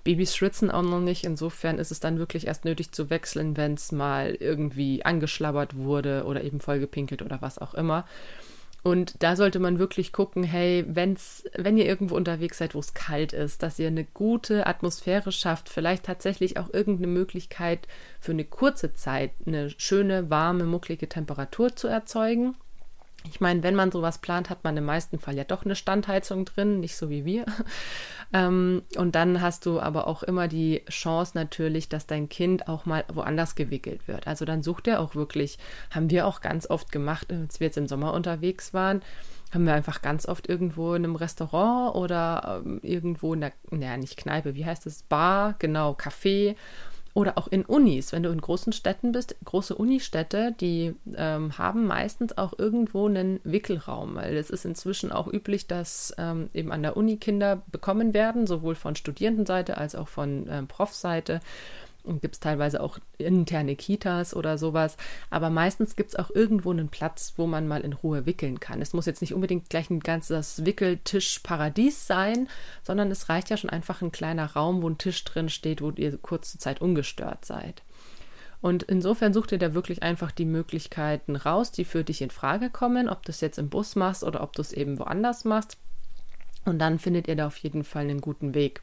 Babys 0.03 0.35
schwitzen 0.35 0.69
auch 0.69 0.81
noch 0.81 0.99
nicht. 0.99 1.23
Insofern 1.23 1.79
ist 1.79 1.91
es 1.91 2.01
dann 2.01 2.19
wirklich 2.19 2.47
erst 2.47 2.65
nötig 2.65 2.91
zu 2.91 3.09
wechseln, 3.09 3.55
wenn 3.55 3.75
es 3.75 3.93
mal 3.93 4.35
irgendwie 4.35 5.05
angeschlabbert 5.05 5.77
wurde 5.77 6.25
oder 6.25 6.43
eben 6.43 6.59
vollgepinkelt 6.59 7.21
oder 7.21 7.41
was 7.41 7.57
auch 7.57 7.73
immer. 7.73 8.05
Und 8.81 9.21
da 9.21 9.35
sollte 9.35 9.59
man 9.59 9.77
wirklich 9.77 10.13
gucken, 10.13 10.43
hey, 10.43 10.85
wenn's, 10.87 11.43
wenn 11.55 11.77
ihr 11.77 11.85
irgendwo 11.85 12.15
unterwegs 12.15 12.59
seid, 12.59 12.75
wo 12.75 12.79
es 12.79 12.93
kalt 12.93 13.33
ist, 13.33 13.61
dass 13.61 13.79
ihr 13.79 13.87
eine 13.87 14.05
gute 14.05 14.67
Atmosphäre 14.67 15.31
schafft, 15.31 15.69
vielleicht 15.69 16.05
tatsächlich 16.05 16.57
auch 16.57 16.73
irgendeine 16.73 17.07
Möglichkeit 17.07 17.87
für 18.19 18.31
eine 18.31 18.45
kurze 18.45 18.93
Zeit 18.93 19.31
eine 19.45 19.69
schöne, 19.77 20.29
warme, 20.29 20.63
mucklige 20.63 21.09
Temperatur 21.09 21.75
zu 21.75 21.87
erzeugen. 21.87 22.55
Ich 23.25 23.41
meine, 23.41 23.63
wenn 23.63 23.75
man 23.75 23.91
sowas 23.91 24.19
plant, 24.19 24.49
hat 24.49 24.63
man 24.63 24.77
im 24.77 24.85
meisten 24.85 25.19
Fall 25.19 25.35
ja 25.35 25.43
doch 25.43 25.65
eine 25.65 25.75
Standheizung 25.75 26.45
drin, 26.45 26.79
nicht 26.79 26.95
so 26.95 27.09
wie 27.09 27.25
wir. 27.25 27.45
Ähm, 28.31 28.83
und 28.95 29.15
dann 29.15 29.41
hast 29.41 29.65
du 29.65 29.79
aber 29.79 30.05
auch 30.05 30.21
immer 30.21 30.47
die 30.47 30.83
Chance 30.87 31.31
natürlich, 31.33 31.89
dass 31.89 32.05
dein 32.05 32.29
Kind 32.29 32.67
auch 32.67 32.85
mal 32.85 33.03
woanders 33.11 33.55
gewickelt 33.55 34.07
wird. 34.07 34.27
Also 34.27 34.45
dann 34.45 34.61
sucht 34.61 34.87
er 34.87 34.99
auch 34.99 35.15
wirklich, 35.15 35.57
haben 35.89 36.11
wir 36.11 36.27
auch 36.27 36.41
ganz 36.41 36.69
oft 36.69 36.91
gemacht, 36.91 37.33
als 37.33 37.59
wir 37.59 37.65
jetzt 37.65 37.77
im 37.77 37.87
Sommer 37.87 38.13
unterwegs 38.13 38.71
waren, 38.71 39.01
haben 39.51 39.65
wir 39.65 39.73
einfach 39.73 40.01
ganz 40.01 40.27
oft 40.27 40.47
irgendwo 40.47 40.93
in 40.93 41.03
einem 41.03 41.15
Restaurant 41.15 41.95
oder 41.95 42.61
ähm, 42.63 42.79
irgendwo 42.83 43.33
in 43.33 43.41
der, 43.41 43.51
naja, 43.71 43.97
nicht 43.97 44.17
Kneipe, 44.17 44.53
wie 44.53 44.65
heißt 44.65 44.85
es, 44.85 45.01
Bar, 45.01 45.55
genau, 45.57 45.93
Café 45.93 46.55
Oder 47.13 47.37
auch 47.37 47.47
in 47.47 47.65
Unis, 47.65 48.11
wenn 48.11 48.23
du 48.23 48.29
in 48.29 48.39
großen 48.39 48.71
Städten 48.71 49.11
bist, 49.11 49.35
große 49.43 49.75
Unistädte, 49.75 50.53
die 50.59 50.95
ähm, 51.15 51.57
haben 51.57 51.87
meistens 51.87 52.37
auch 52.37 52.53
irgendwo 52.57 53.07
einen 53.07 53.39
Wickelraum, 53.43 54.15
weil 54.15 54.37
es 54.37 54.49
ist 54.49 54.65
inzwischen 54.65 55.11
auch 55.11 55.27
üblich, 55.27 55.67
dass 55.67 56.13
ähm, 56.17 56.49
eben 56.53 56.71
an 56.71 56.83
der 56.83 56.95
Uni 56.95 57.17
Kinder 57.17 57.63
bekommen 57.71 58.13
werden, 58.13 58.45
sowohl 58.45 58.75
von 58.75 58.95
Studierendenseite 58.95 59.77
als 59.77 59.95
auch 59.95 60.07
von 60.07 60.47
ähm, 60.49 60.67
Profseite. 60.67 61.39
Und 62.03 62.21
gibt 62.21 62.35
es 62.35 62.39
teilweise 62.39 62.81
auch 62.81 62.97
interne 63.17 63.75
Kitas 63.75 64.33
oder 64.33 64.57
sowas. 64.57 64.97
Aber 65.29 65.49
meistens 65.49 65.95
gibt 65.95 66.11
es 66.11 66.15
auch 66.15 66.29
irgendwo 66.29 66.71
einen 66.71 66.89
Platz, 66.89 67.33
wo 67.35 67.45
man 67.45 67.67
mal 67.67 67.81
in 67.81 67.93
Ruhe 67.93 68.25
wickeln 68.25 68.59
kann. 68.59 68.81
Es 68.81 68.93
muss 68.93 69.05
jetzt 69.05 69.21
nicht 69.21 69.33
unbedingt 69.33 69.69
gleich 69.69 69.89
ein 69.89 69.99
ganzes 69.99 70.65
Wickeltisch-Paradies 70.65 72.07
sein, 72.07 72.47
sondern 72.83 73.11
es 73.11 73.29
reicht 73.29 73.49
ja 73.49 73.57
schon 73.57 73.69
einfach 73.69 74.01
ein 74.01 74.11
kleiner 74.11 74.53
Raum, 74.53 74.81
wo 74.81 74.89
ein 74.89 74.97
Tisch 74.97 75.23
drin 75.25 75.49
steht, 75.49 75.81
wo 75.81 75.91
ihr 75.91 76.17
kurze 76.17 76.57
Zeit 76.57 76.81
ungestört 76.81 77.45
seid. 77.45 77.83
Und 78.61 78.83
insofern 78.83 79.33
such 79.33 79.47
dir 79.47 79.57
da 79.57 79.73
wirklich 79.73 80.03
einfach 80.03 80.31
die 80.31 80.45
Möglichkeiten 80.45 81.35
raus, 81.35 81.71
die 81.71 81.85
für 81.85 82.03
dich 82.03 82.21
in 82.21 82.29
Frage 82.29 82.69
kommen, 82.69 83.07
ob 83.07 83.23
du 83.23 83.31
es 83.31 83.41
jetzt 83.41 83.57
im 83.57 83.69
Bus 83.69 83.95
machst 83.95 84.23
oder 84.23 84.41
ob 84.41 84.53
du 84.53 84.61
es 84.61 84.73
eben 84.73 84.99
woanders 84.99 85.45
machst. 85.45 85.77
Und 86.65 86.79
dann 86.79 86.99
findet 86.99 87.27
ihr 87.27 87.35
da 87.35 87.47
auf 87.47 87.57
jeden 87.57 87.83
Fall 87.83 88.03
einen 88.03 88.21
guten 88.21 88.53
Weg. 88.53 88.81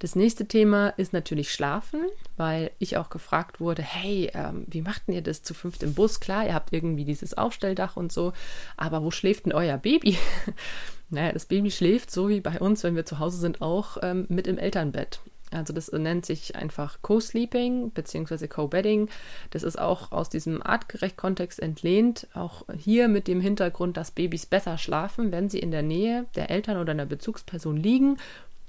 Das 0.00 0.16
nächste 0.16 0.46
Thema 0.46 0.88
ist 0.96 1.12
natürlich 1.12 1.52
Schlafen, 1.52 2.06
weil 2.38 2.70
ich 2.78 2.96
auch 2.96 3.10
gefragt 3.10 3.60
wurde, 3.60 3.82
hey, 3.82 4.30
ähm, 4.32 4.64
wie 4.66 4.80
macht 4.80 5.02
ihr 5.08 5.20
das 5.20 5.42
zu 5.42 5.52
fünft 5.52 5.82
im 5.82 5.92
Bus? 5.92 6.20
Klar, 6.20 6.46
ihr 6.46 6.54
habt 6.54 6.72
irgendwie 6.72 7.04
dieses 7.04 7.36
Aufstelldach 7.36 7.98
und 7.98 8.10
so, 8.10 8.32
aber 8.78 9.02
wo 9.02 9.10
schläft 9.10 9.44
denn 9.44 9.52
euer 9.52 9.76
Baby? 9.76 10.16
naja, 11.10 11.32
das 11.32 11.44
Baby 11.44 11.70
schläft 11.70 12.10
so 12.10 12.30
wie 12.30 12.40
bei 12.40 12.58
uns, 12.60 12.82
wenn 12.82 12.96
wir 12.96 13.04
zu 13.04 13.18
Hause 13.18 13.36
sind, 13.36 13.60
auch 13.60 13.98
ähm, 14.00 14.24
mit 14.30 14.46
im 14.46 14.56
Elternbett. 14.56 15.20
Also 15.50 15.74
das 15.74 15.92
nennt 15.92 16.24
sich 16.24 16.56
einfach 16.56 17.02
Co-Sleeping 17.02 17.90
bzw. 17.90 18.48
Co-Bedding. 18.48 19.10
Das 19.50 19.64
ist 19.64 19.78
auch 19.78 20.12
aus 20.12 20.30
diesem 20.30 20.62
artgerecht-Kontext 20.62 21.60
entlehnt. 21.60 22.26
Auch 22.32 22.64
hier 22.78 23.08
mit 23.08 23.28
dem 23.28 23.42
Hintergrund, 23.42 23.98
dass 23.98 24.12
Babys 24.12 24.46
besser 24.46 24.78
schlafen, 24.78 25.30
wenn 25.30 25.50
sie 25.50 25.58
in 25.58 25.72
der 25.72 25.82
Nähe 25.82 26.24
der 26.36 26.50
Eltern 26.50 26.78
oder 26.78 26.92
einer 26.92 27.04
Bezugsperson 27.04 27.76
liegen 27.76 28.16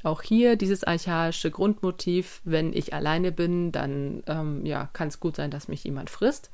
auch 0.03 0.22
hier 0.22 0.55
dieses 0.55 0.84
archaische 0.84 1.51
Grundmotiv, 1.51 2.41
wenn 2.43 2.74
ich 2.74 2.93
alleine 2.93 3.31
bin, 3.31 3.72
dann 3.72 4.24
ähm, 4.27 4.65
ja, 4.65 4.89
kann 4.93 5.10
es 5.10 5.20
gut 5.20 5.36
sein, 5.36 5.51
dass 5.51 5.67
mich 5.67 5.84
jemand 5.84 6.10
frisst. 6.10 6.51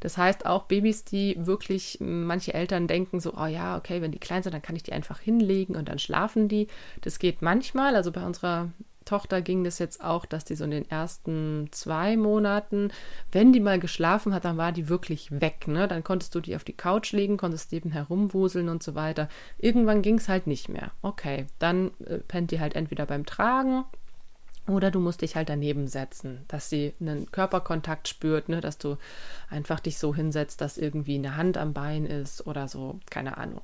Das 0.00 0.18
heißt, 0.18 0.44
auch 0.44 0.64
Babys, 0.64 1.04
die 1.04 1.36
wirklich, 1.38 1.98
manche 2.00 2.52
Eltern 2.52 2.86
denken 2.86 3.20
so, 3.20 3.34
oh 3.36 3.46
ja, 3.46 3.76
okay, 3.76 4.02
wenn 4.02 4.12
die 4.12 4.18
klein 4.18 4.42
sind, 4.42 4.52
dann 4.52 4.62
kann 4.62 4.76
ich 4.76 4.82
die 4.82 4.92
einfach 4.92 5.20
hinlegen 5.20 5.76
und 5.76 5.88
dann 5.88 5.98
schlafen 5.98 6.48
die. 6.48 6.66
Das 7.00 7.18
geht 7.18 7.42
manchmal. 7.42 7.96
Also 7.96 8.12
bei 8.12 8.24
unserer 8.24 8.70
Tochter 9.04 9.42
ging 9.42 9.64
das 9.64 9.78
jetzt 9.78 10.02
auch, 10.02 10.24
dass 10.24 10.44
die 10.44 10.54
so 10.54 10.64
in 10.64 10.70
den 10.70 10.88
ersten 10.88 11.68
zwei 11.70 12.16
Monaten, 12.16 12.90
wenn 13.32 13.52
die 13.52 13.60
mal 13.60 13.78
geschlafen 13.78 14.34
hat, 14.34 14.44
dann 14.44 14.56
war 14.56 14.72
die 14.72 14.88
wirklich 14.88 15.40
weg. 15.40 15.68
Ne? 15.68 15.88
Dann 15.88 16.04
konntest 16.04 16.34
du 16.34 16.40
die 16.40 16.56
auf 16.56 16.64
die 16.64 16.72
Couch 16.72 17.12
legen, 17.12 17.36
konntest 17.36 17.72
eben 17.72 17.90
herumwuseln 17.90 18.68
und 18.68 18.82
so 18.82 18.94
weiter. 18.94 19.28
Irgendwann 19.58 20.02
ging 20.02 20.18
es 20.18 20.28
halt 20.28 20.46
nicht 20.46 20.68
mehr. 20.68 20.92
Okay, 21.02 21.46
dann 21.58 21.90
äh, 22.06 22.18
pennt 22.18 22.50
die 22.50 22.60
halt 22.60 22.74
entweder 22.74 23.06
beim 23.06 23.26
Tragen 23.26 23.84
oder 24.66 24.90
du 24.90 24.98
musst 24.98 25.20
dich 25.20 25.36
halt 25.36 25.50
daneben 25.50 25.88
setzen, 25.88 26.44
dass 26.48 26.70
sie 26.70 26.94
einen 26.98 27.30
Körperkontakt 27.30 28.08
spürt, 28.08 28.48
ne, 28.48 28.60
dass 28.60 28.78
du 28.78 28.96
einfach 29.50 29.78
dich 29.78 29.98
so 29.98 30.14
hinsetzt, 30.14 30.60
dass 30.60 30.78
irgendwie 30.78 31.16
eine 31.16 31.36
Hand 31.36 31.58
am 31.58 31.74
Bein 31.74 32.06
ist 32.06 32.46
oder 32.46 32.66
so, 32.66 32.98
keine 33.10 33.36
Ahnung. 33.36 33.60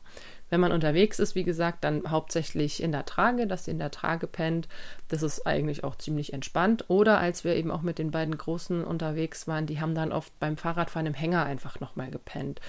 Wenn 0.50 0.60
man 0.60 0.72
unterwegs 0.72 1.18
ist, 1.18 1.34
wie 1.34 1.44
gesagt, 1.44 1.84
dann 1.84 2.10
hauptsächlich 2.10 2.82
in 2.82 2.92
der 2.92 3.06
Trage, 3.06 3.46
dass 3.46 3.64
sie 3.64 3.70
in 3.70 3.78
der 3.78 3.92
Trage 3.92 4.26
pennt. 4.26 4.68
Das 5.08 5.22
ist 5.22 5.46
eigentlich 5.46 5.84
auch 5.84 5.96
ziemlich 5.96 6.32
entspannt. 6.32 6.84
Oder 6.88 7.18
als 7.18 7.44
wir 7.44 7.54
eben 7.54 7.70
auch 7.70 7.82
mit 7.82 7.98
den 7.98 8.10
beiden 8.10 8.36
Großen 8.36 8.84
unterwegs 8.84 9.46
waren, 9.46 9.66
die 9.66 9.80
haben 9.80 9.94
dann 9.94 10.12
oft 10.12 10.38
beim 10.40 10.56
Fahrradfahren 10.56 11.06
im 11.06 11.14
Hänger 11.14 11.44
einfach 11.44 11.80
nochmal 11.80 12.10
gepennt. 12.10 12.60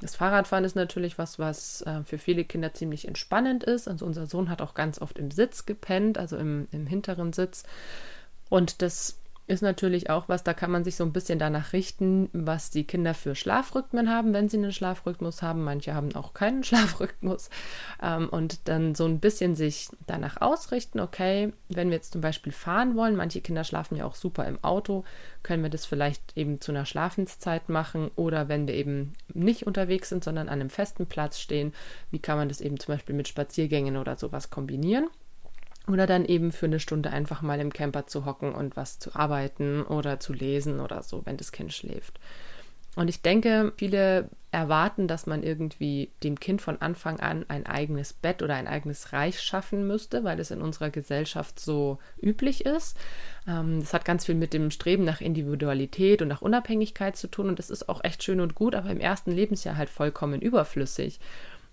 Das 0.00 0.16
Fahrradfahren 0.16 0.64
ist 0.64 0.76
natürlich 0.76 1.18
was, 1.18 1.38
was 1.38 1.82
äh, 1.82 2.02
für 2.04 2.18
viele 2.18 2.44
Kinder 2.44 2.74
ziemlich 2.74 3.06
entspannend 3.06 3.64
ist. 3.64 3.88
Also 3.88 4.04
unser 4.04 4.26
Sohn 4.26 4.50
hat 4.50 4.60
auch 4.60 4.74
ganz 4.74 5.00
oft 5.00 5.18
im 5.18 5.30
Sitz 5.30 5.66
gepennt, 5.66 6.18
also 6.18 6.36
im, 6.36 6.68
im 6.72 6.86
hinteren 6.86 7.32
Sitz. 7.32 7.64
Und 8.48 8.82
das 8.82 9.18
ist 9.48 9.62
natürlich 9.62 10.10
auch 10.10 10.28
was, 10.28 10.42
da 10.42 10.54
kann 10.54 10.72
man 10.72 10.82
sich 10.82 10.96
so 10.96 11.04
ein 11.04 11.12
bisschen 11.12 11.38
danach 11.38 11.72
richten, 11.72 12.28
was 12.32 12.70
die 12.70 12.84
Kinder 12.84 13.14
für 13.14 13.36
Schlafrhythmen 13.36 14.10
haben, 14.10 14.32
wenn 14.32 14.48
sie 14.48 14.56
einen 14.56 14.72
Schlafrhythmus 14.72 15.40
haben. 15.40 15.62
Manche 15.62 15.94
haben 15.94 16.14
auch 16.16 16.34
keinen 16.34 16.64
Schlafrhythmus. 16.64 17.50
Ähm, 18.02 18.28
und 18.28 18.68
dann 18.68 18.94
so 18.94 19.04
ein 19.04 19.20
bisschen 19.20 19.54
sich 19.54 19.88
danach 20.06 20.40
ausrichten, 20.40 20.98
okay, 20.98 21.52
wenn 21.68 21.90
wir 21.90 21.96
jetzt 21.96 22.12
zum 22.12 22.20
Beispiel 22.20 22.52
fahren 22.52 22.96
wollen, 22.96 23.14
manche 23.14 23.40
Kinder 23.40 23.62
schlafen 23.62 23.96
ja 23.96 24.04
auch 24.04 24.16
super 24.16 24.46
im 24.46 24.62
Auto, 24.64 25.04
können 25.44 25.62
wir 25.62 25.70
das 25.70 25.86
vielleicht 25.86 26.36
eben 26.36 26.60
zu 26.60 26.72
einer 26.72 26.86
Schlafenszeit 26.86 27.68
machen 27.68 28.10
oder 28.16 28.48
wenn 28.48 28.66
wir 28.66 28.74
eben 28.74 29.12
nicht 29.32 29.66
unterwegs 29.66 30.08
sind, 30.08 30.24
sondern 30.24 30.48
an 30.48 30.60
einem 30.60 30.70
festen 30.70 31.06
Platz 31.06 31.38
stehen, 31.38 31.72
wie 32.10 32.18
kann 32.18 32.36
man 32.36 32.48
das 32.48 32.60
eben 32.60 32.80
zum 32.80 32.94
Beispiel 32.94 33.14
mit 33.14 33.28
Spaziergängen 33.28 33.96
oder 33.96 34.16
sowas 34.16 34.50
kombinieren? 34.50 35.08
Oder 35.88 36.06
dann 36.06 36.24
eben 36.24 36.50
für 36.50 36.66
eine 36.66 36.80
Stunde 36.80 37.10
einfach 37.10 37.42
mal 37.42 37.60
im 37.60 37.72
Camper 37.72 38.06
zu 38.06 38.24
hocken 38.24 38.52
und 38.52 38.76
was 38.76 38.98
zu 38.98 39.14
arbeiten 39.14 39.82
oder 39.82 40.18
zu 40.18 40.32
lesen 40.32 40.80
oder 40.80 41.02
so, 41.02 41.24
wenn 41.24 41.36
das 41.36 41.52
Kind 41.52 41.72
schläft. 41.72 42.18
Und 42.96 43.08
ich 43.08 43.20
denke, 43.20 43.72
viele 43.76 44.30
erwarten, 44.52 45.06
dass 45.06 45.26
man 45.26 45.42
irgendwie 45.42 46.10
dem 46.22 46.40
Kind 46.40 46.62
von 46.62 46.80
Anfang 46.80 47.20
an 47.20 47.44
ein 47.48 47.66
eigenes 47.66 48.14
Bett 48.14 48.42
oder 48.42 48.54
ein 48.54 48.66
eigenes 48.66 49.12
Reich 49.12 49.38
schaffen 49.38 49.86
müsste, 49.86 50.24
weil 50.24 50.40
es 50.40 50.50
in 50.50 50.62
unserer 50.62 50.88
Gesellschaft 50.88 51.60
so 51.60 51.98
üblich 52.18 52.64
ist. 52.64 52.96
Ähm, 53.46 53.80
das 53.80 53.92
hat 53.92 54.06
ganz 54.06 54.24
viel 54.24 54.34
mit 54.34 54.54
dem 54.54 54.70
Streben 54.70 55.04
nach 55.04 55.20
Individualität 55.20 56.22
und 56.22 56.28
nach 56.28 56.40
Unabhängigkeit 56.40 57.18
zu 57.18 57.28
tun 57.28 57.50
und 57.50 57.58
das 57.58 57.68
ist 57.68 57.90
auch 57.90 58.02
echt 58.02 58.22
schön 58.22 58.40
und 58.40 58.54
gut, 58.54 58.74
aber 58.74 58.88
im 58.88 59.00
ersten 59.00 59.30
Lebensjahr 59.30 59.76
halt 59.76 59.90
vollkommen 59.90 60.40
überflüssig. 60.40 61.20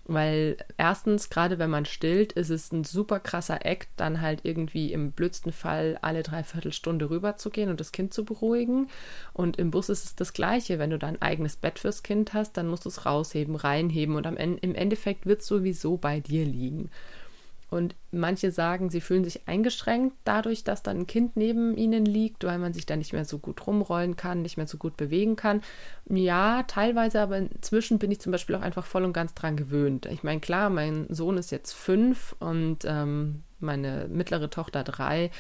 Weil 0.06 0.58
erstens, 0.78 1.30
gerade 1.30 1.60
wenn 1.60 1.70
man 1.70 1.86
stillt, 1.86 2.34
ist 2.34 2.50
es 2.50 2.74
ein 2.74 2.84
super 2.84 3.22
krasser 3.22 3.66
Act, 3.66 3.88
dann 3.96 4.20
halt 4.20 4.42
irgendwie 4.44 4.92
im 4.92 5.12
blödsten 5.14 5.54
Fall 5.54 5.98
alle 6.02 6.24
Dreiviertelstunde 6.24 7.10
rüber 7.10 7.38
zu 7.38 7.50
gehen 7.50 7.70
und 7.70 7.80
das 7.80 7.94
Kind 7.94 8.14
zu 8.14 8.26
beruhigen. 8.26 8.90
Und 9.32 9.58
im 9.58 9.72
Bus 9.72 9.88
ist 9.88 10.04
es 10.04 10.16
das 10.16 10.34
Gleiche. 10.34 10.78
Wenn 10.78 10.90
du 10.90 11.00
dein 11.00 11.22
eigenes 11.22 11.56
Bett 11.56 11.80
fürs 11.80 12.04
Kind 12.04 12.34
hast, 12.34 12.58
dann 12.58 12.68
musst 12.68 12.84
du 12.84 12.90
es 12.90 13.06
rausheben, 13.06 13.56
reinheben 13.56 14.16
und 14.16 14.28
am 14.28 14.36
im 14.36 14.76
Endeffekt 14.76 15.26
wird 15.26 15.40
es 15.40 15.48
sowieso 15.48 15.96
bei 15.96 16.20
dir 16.20 16.46
liegen. 16.46 16.90
Und 17.74 17.96
manche 18.12 18.52
sagen, 18.52 18.92
sie 18.92 19.02
fühlen 19.02 19.24
sich 19.24 19.48
eingeschränkt 19.48 20.16
dadurch, 20.26 20.64
dass 20.64 20.84
dann 20.84 21.00
ein 21.00 21.08
Kind 21.08 21.36
neben 21.36 21.76
ihnen 21.76 22.06
liegt, 22.06 22.44
weil 22.44 22.60
man 22.60 22.72
sich 22.72 22.86
da 22.86 22.96
nicht 22.96 23.14
mehr 23.14 23.26
so 23.26 23.40
gut 23.40 23.66
rumrollen 23.66 24.16
kann, 24.16 24.44
nicht 24.44 24.58
mehr 24.58 24.68
so 24.68 24.78
gut 24.78 24.96
bewegen 24.96 25.36
kann. 25.36 25.62
Ja, 26.08 26.62
teilweise, 26.68 27.20
aber 27.20 27.40
inzwischen 27.40 27.98
bin 27.98 28.12
ich 28.12 28.22
zum 28.22 28.32
Beispiel 28.32 28.56
auch 28.56 28.62
einfach 28.62 28.86
voll 28.86 29.04
und 29.04 29.14
ganz 29.14 29.34
dran 29.34 29.58
gewöhnt. 29.58 30.06
Ich 30.06 30.22
meine, 30.22 30.40
klar, 30.40 30.70
mein 30.70 31.08
Sohn 31.10 31.36
ist 31.36 31.50
jetzt 31.50 31.74
fünf 31.74 32.36
und 32.38 32.86
ähm, 32.86 33.42
meine 33.58 34.08
mittlere 34.08 34.52
Tochter 34.52 34.84
drei. 34.84 35.32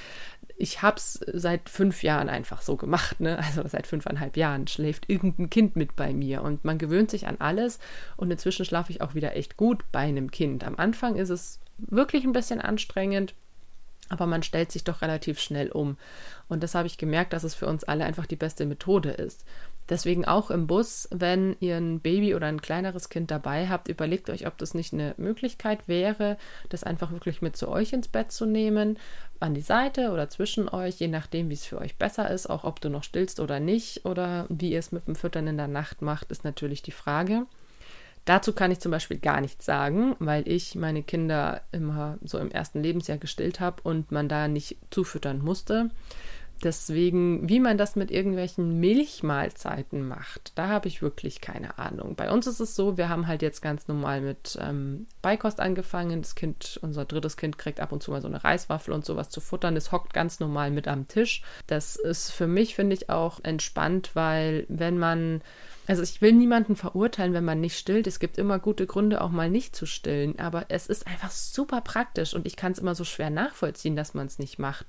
Ich 0.57 0.81
habe 0.81 0.97
es 0.97 1.19
seit 1.33 1.69
fünf 1.69 2.01
Jahren 2.01 2.29
einfach 2.29 2.63
so 2.63 2.77
gemacht, 2.77 3.19
ne? 3.19 3.37
Also 3.37 3.61
seit 3.67 3.85
fünfeinhalb 3.85 4.37
Jahren 4.37 4.65
schläft 4.65 5.07
irgendein 5.07 5.51
Kind 5.51 5.75
mit 5.75 5.95
bei 5.95 6.13
mir 6.13 6.41
und 6.41 6.65
man 6.65 6.79
gewöhnt 6.79 7.11
sich 7.11 7.27
an 7.27 7.35
alles 7.37 7.77
und 8.17 8.31
inzwischen 8.31 8.65
schlafe 8.65 8.91
ich 8.91 9.01
auch 9.01 9.13
wieder 9.13 9.35
echt 9.35 9.55
gut 9.55 9.83
bei 9.91 9.99
einem 9.99 10.31
Kind. 10.31 10.63
Am 10.63 10.77
Anfang 10.77 11.15
ist 11.15 11.29
es 11.29 11.59
wirklich 11.77 12.23
ein 12.23 12.33
bisschen 12.33 12.61
anstrengend, 12.61 13.33
aber 14.09 14.25
man 14.25 14.43
stellt 14.43 14.71
sich 14.71 14.83
doch 14.83 15.01
relativ 15.01 15.39
schnell 15.39 15.71
um. 15.71 15.97
Und 16.47 16.61
das 16.61 16.75
habe 16.75 16.87
ich 16.87 16.97
gemerkt, 16.97 17.33
dass 17.33 17.43
es 17.43 17.55
für 17.55 17.67
uns 17.67 17.83
alle 17.83 18.05
einfach 18.05 18.25
die 18.25 18.35
beste 18.35 18.65
Methode 18.65 19.11
ist. 19.11 19.45
Deswegen 19.89 20.23
auch 20.23 20.49
im 20.49 20.65
Bus, 20.65 21.09
wenn 21.11 21.57
ihr 21.59 21.75
ein 21.75 21.99
Baby 21.99 22.35
oder 22.35 22.47
ein 22.47 22.61
kleineres 22.61 23.09
Kind 23.09 23.31
dabei 23.31 23.67
habt, 23.67 23.89
überlegt 23.89 24.29
euch, 24.29 24.47
ob 24.47 24.57
das 24.57 24.73
nicht 24.73 24.93
eine 24.93 25.13
Möglichkeit 25.17 25.87
wäre, 25.87 26.37
das 26.69 26.85
einfach 26.85 27.11
wirklich 27.11 27.41
mit 27.41 27.57
zu 27.57 27.67
euch 27.67 27.91
ins 27.91 28.07
Bett 28.07 28.31
zu 28.31 28.45
nehmen, 28.45 28.97
an 29.41 29.53
die 29.53 29.61
Seite 29.61 30.11
oder 30.11 30.29
zwischen 30.29 30.69
euch, 30.69 30.99
je 30.99 31.09
nachdem, 31.09 31.49
wie 31.49 31.55
es 31.55 31.65
für 31.65 31.79
euch 31.79 31.97
besser 31.97 32.29
ist, 32.31 32.49
auch 32.49 32.63
ob 32.63 32.79
du 32.79 32.89
noch 32.89 33.03
stillst 33.03 33.41
oder 33.41 33.59
nicht 33.59 34.05
oder 34.05 34.45
wie 34.47 34.71
ihr 34.71 34.79
es 34.79 34.93
mit 34.93 35.05
dem 35.07 35.15
Füttern 35.15 35.47
in 35.47 35.57
der 35.57 35.67
Nacht 35.67 36.01
macht, 36.01 36.31
ist 36.31 36.45
natürlich 36.45 36.81
die 36.81 36.91
Frage. 36.91 37.45
Dazu 38.25 38.53
kann 38.53 38.71
ich 38.71 38.79
zum 38.79 38.91
Beispiel 38.91 39.17
gar 39.17 39.41
nichts 39.41 39.65
sagen, 39.65 40.15
weil 40.19 40.47
ich 40.47 40.75
meine 40.75 41.03
Kinder 41.03 41.61
immer 41.71 42.17
so 42.23 42.37
im 42.37 42.51
ersten 42.51 42.81
Lebensjahr 42.81 43.17
gestillt 43.17 43.59
habe 43.59 43.81
und 43.83 44.11
man 44.11 44.29
da 44.29 44.47
nicht 44.47 44.77
zufüttern 44.91 45.39
musste. 45.39 45.89
Deswegen, 46.63 47.49
wie 47.49 47.59
man 47.59 47.77
das 47.77 47.97
mit 47.97 48.09
irgendwelchen 48.09 48.79
Milchmahlzeiten 48.79 50.07
macht, 50.07 50.53
da 50.55 50.69
habe 50.69 50.87
ich 50.87 51.01
wirklich 51.01 51.41
keine 51.41 51.77
Ahnung. 51.77 52.15
Bei 52.15 52.31
uns 52.31 52.47
ist 52.47 52.61
es 52.61 52.75
so, 52.75 52.95
wir 52.97 53.09
haben 53.09 53.27
halt 53.27 53.41
jetzt 53.41 53.61
ganz 53.61 53.89
normal 53.89 54.21
mit 54.21 54.57
ähm, 54.61 55.05
Beikost 55.21 55.59
angefangen. 55.59 56.21
Das 56.21 56.35
Kind, 56.35 56.79
unser 56.81 57.03
drittes 57.03 57.35
Kind, 57.35 57.57
kriegt 57.57 57.81
ab 57.81 57.91
und 57.91 58.01
zu 58.01 58.11
mal 58.11 58.21
so 58.21 58.29
eine 58.29 58.45
Reiswaffel 58.45 58.93
und 58.93 59.03
sowas 59.03 59.29
zu 59.29 59.41
futtern. 59.41 59.75
Das 59.75 59.91
hockt 59.91 60.13
ganz 60.13 60.39
normal 60.39 60.71
mit 60.71 60.87
am 60.87 61.05
Tisch. 61.05 61.41
Das 61.67 61.97
ist 61.97 62.31
für 62.31 62.47
mich, 62.47 62.75
finde 62.75 62.95
ich, 62.95 63.09
auch 63.09 63.41
entspannt, 63.43 64.11
weil 64.13 64.65
wenn 64.69 64.97
man 64.97 65.41
Also 65.85 66.01
ich 66.01 66.21
will 66.21 66.31
niemanden 66.31 66.75
verurteilen, 66.75 67.33
wenn 67.33 67.43
man 67.43 67.59
nicht 67.59 67.77
stillt. 67.77 68.07
Es 68.07 68.19
gibt 68.19 68.37
immer 68.37 68.59
gute 68.59 68.87
Gründe, 68.87 69.21
auch 69.21 69.31
mal 69.31 69.49
nicht 69.49 69.75
zu 69.75 69.85
stillen. 69.85 70.39
Aber 70.39 70.65
es 70.69 70.87
ist 70.87 71.07
einfach 71.07 71.31
super 71.31 71.81
praktisch 71.81 72.33
und 72.33 72.47
ich 72.47 72.55
kann 72.55 72.71
es 72.71 72.79
immer 72.79 72.95
so 72.95 73.03
schwer 73.03 73.29
nachvollziehen, 73.29 73.95
dass 73.95 74.13
man 74.13 74.27
es 74.27 74.39
nicht 74.39 74.59
macht. 74.59 74.85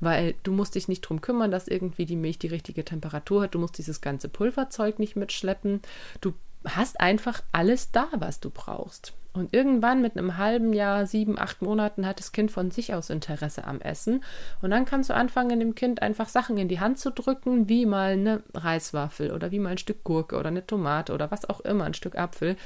Weil 0.00 0.34
du 0.42 0.52
musst 0.52 0.74
dich 0.74 0.88
nicht 0.88 1.02
drum 1.02 1.20
kümmern, 1.20 1.50
dass 1.50 1.68
irgendwie 1.68 2.06
die 2.06 2.16
Milch 2.16 2.38
die 2.38 2.46
richtige 2.48 2.84
Temperatur 2.84 3.42
hat. 3.42 3.54
Du 3.54 3.58
musst 3.58 3.78
dieses 3.78 4.00
ganze 4.00 4.28
Pulverzeug 4.28 4.98
nicht 4.98 5.16
mitschleppen. 5.16 5.82
Du 6.20 6.32
hast 6.64 7.00
einfach 7.00 7.42
alles 7.52 7.90
da, 7.90 8.08
was 8.18 8.40
du 8.40 8.50
brauchst. 8.50 9.12
Und 9.38 9.54
irgendwann 9.54 10.02
mit 10.02 10.16
einem 10.16 10.36
halben 10.36 10.72
Jahr, 10.72 11.06
sieben, 11.06 11.38
acht 11.38 11.62
Monaten 11.62 12.06
hat 12.06 12.18
das 12.18 12.32
Kind 12.32 12.50
von 12.50 12.70
sich 12.70 12.94
aus 12.94 13.10
Interesse 13.10 13.64
am 13.64 13.80
Essen. 13.80 14.24
Und 14.62 14.70
dann 14.70 14.84
kannst 14.84 15.10
du 15.10 15.14
anfangen, 15.14 15.60
dem 15.60 15.74
Kind 15.74 16.02
einfach 16.02 16.28
Sachen 16.28 16.58
in 16.58 16.68
die 16.68 16.80
Hand 16.80 16.98
zu 16.98 17.10
drücken, 17.10 17.68
wie 17.68 17.86
mal 17.86 18.12
eine 18.12 18.42
Reiswaffel 18.54 19.32
oder 19.32 19.50
wie 19.50 19.58
mal 19.58 19.70
ein 19.70 19.78
Stück 19.78 20.04
Gurke 20.04 20.36
oder 20.36 20.48
eine 20.48 20.66
Tomate 20.66 21.12
oder 21.12 21.30
was 21.30 21.48
auch 21.48 21.60
immer, 21.60 21.84
ein 21.84 21.94
Stück 21.94 22.16
Apfel. 22.16 22.56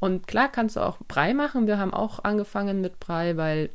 Und 0.00 0.26
klar 0.26 0.48
kannst 0.50 0.76
du 0.76 0.80
auch 0.80 0.98
Brei 1.08 1.34
machen. 1.34 1.66
Wir 1.66 1.78
haben 1.78 1.94
auch 1.94 2.24
angefangen 2.24 2.80
mit 2.80 3.00
Brei, 3.00 3.36
weil 3.36 3.70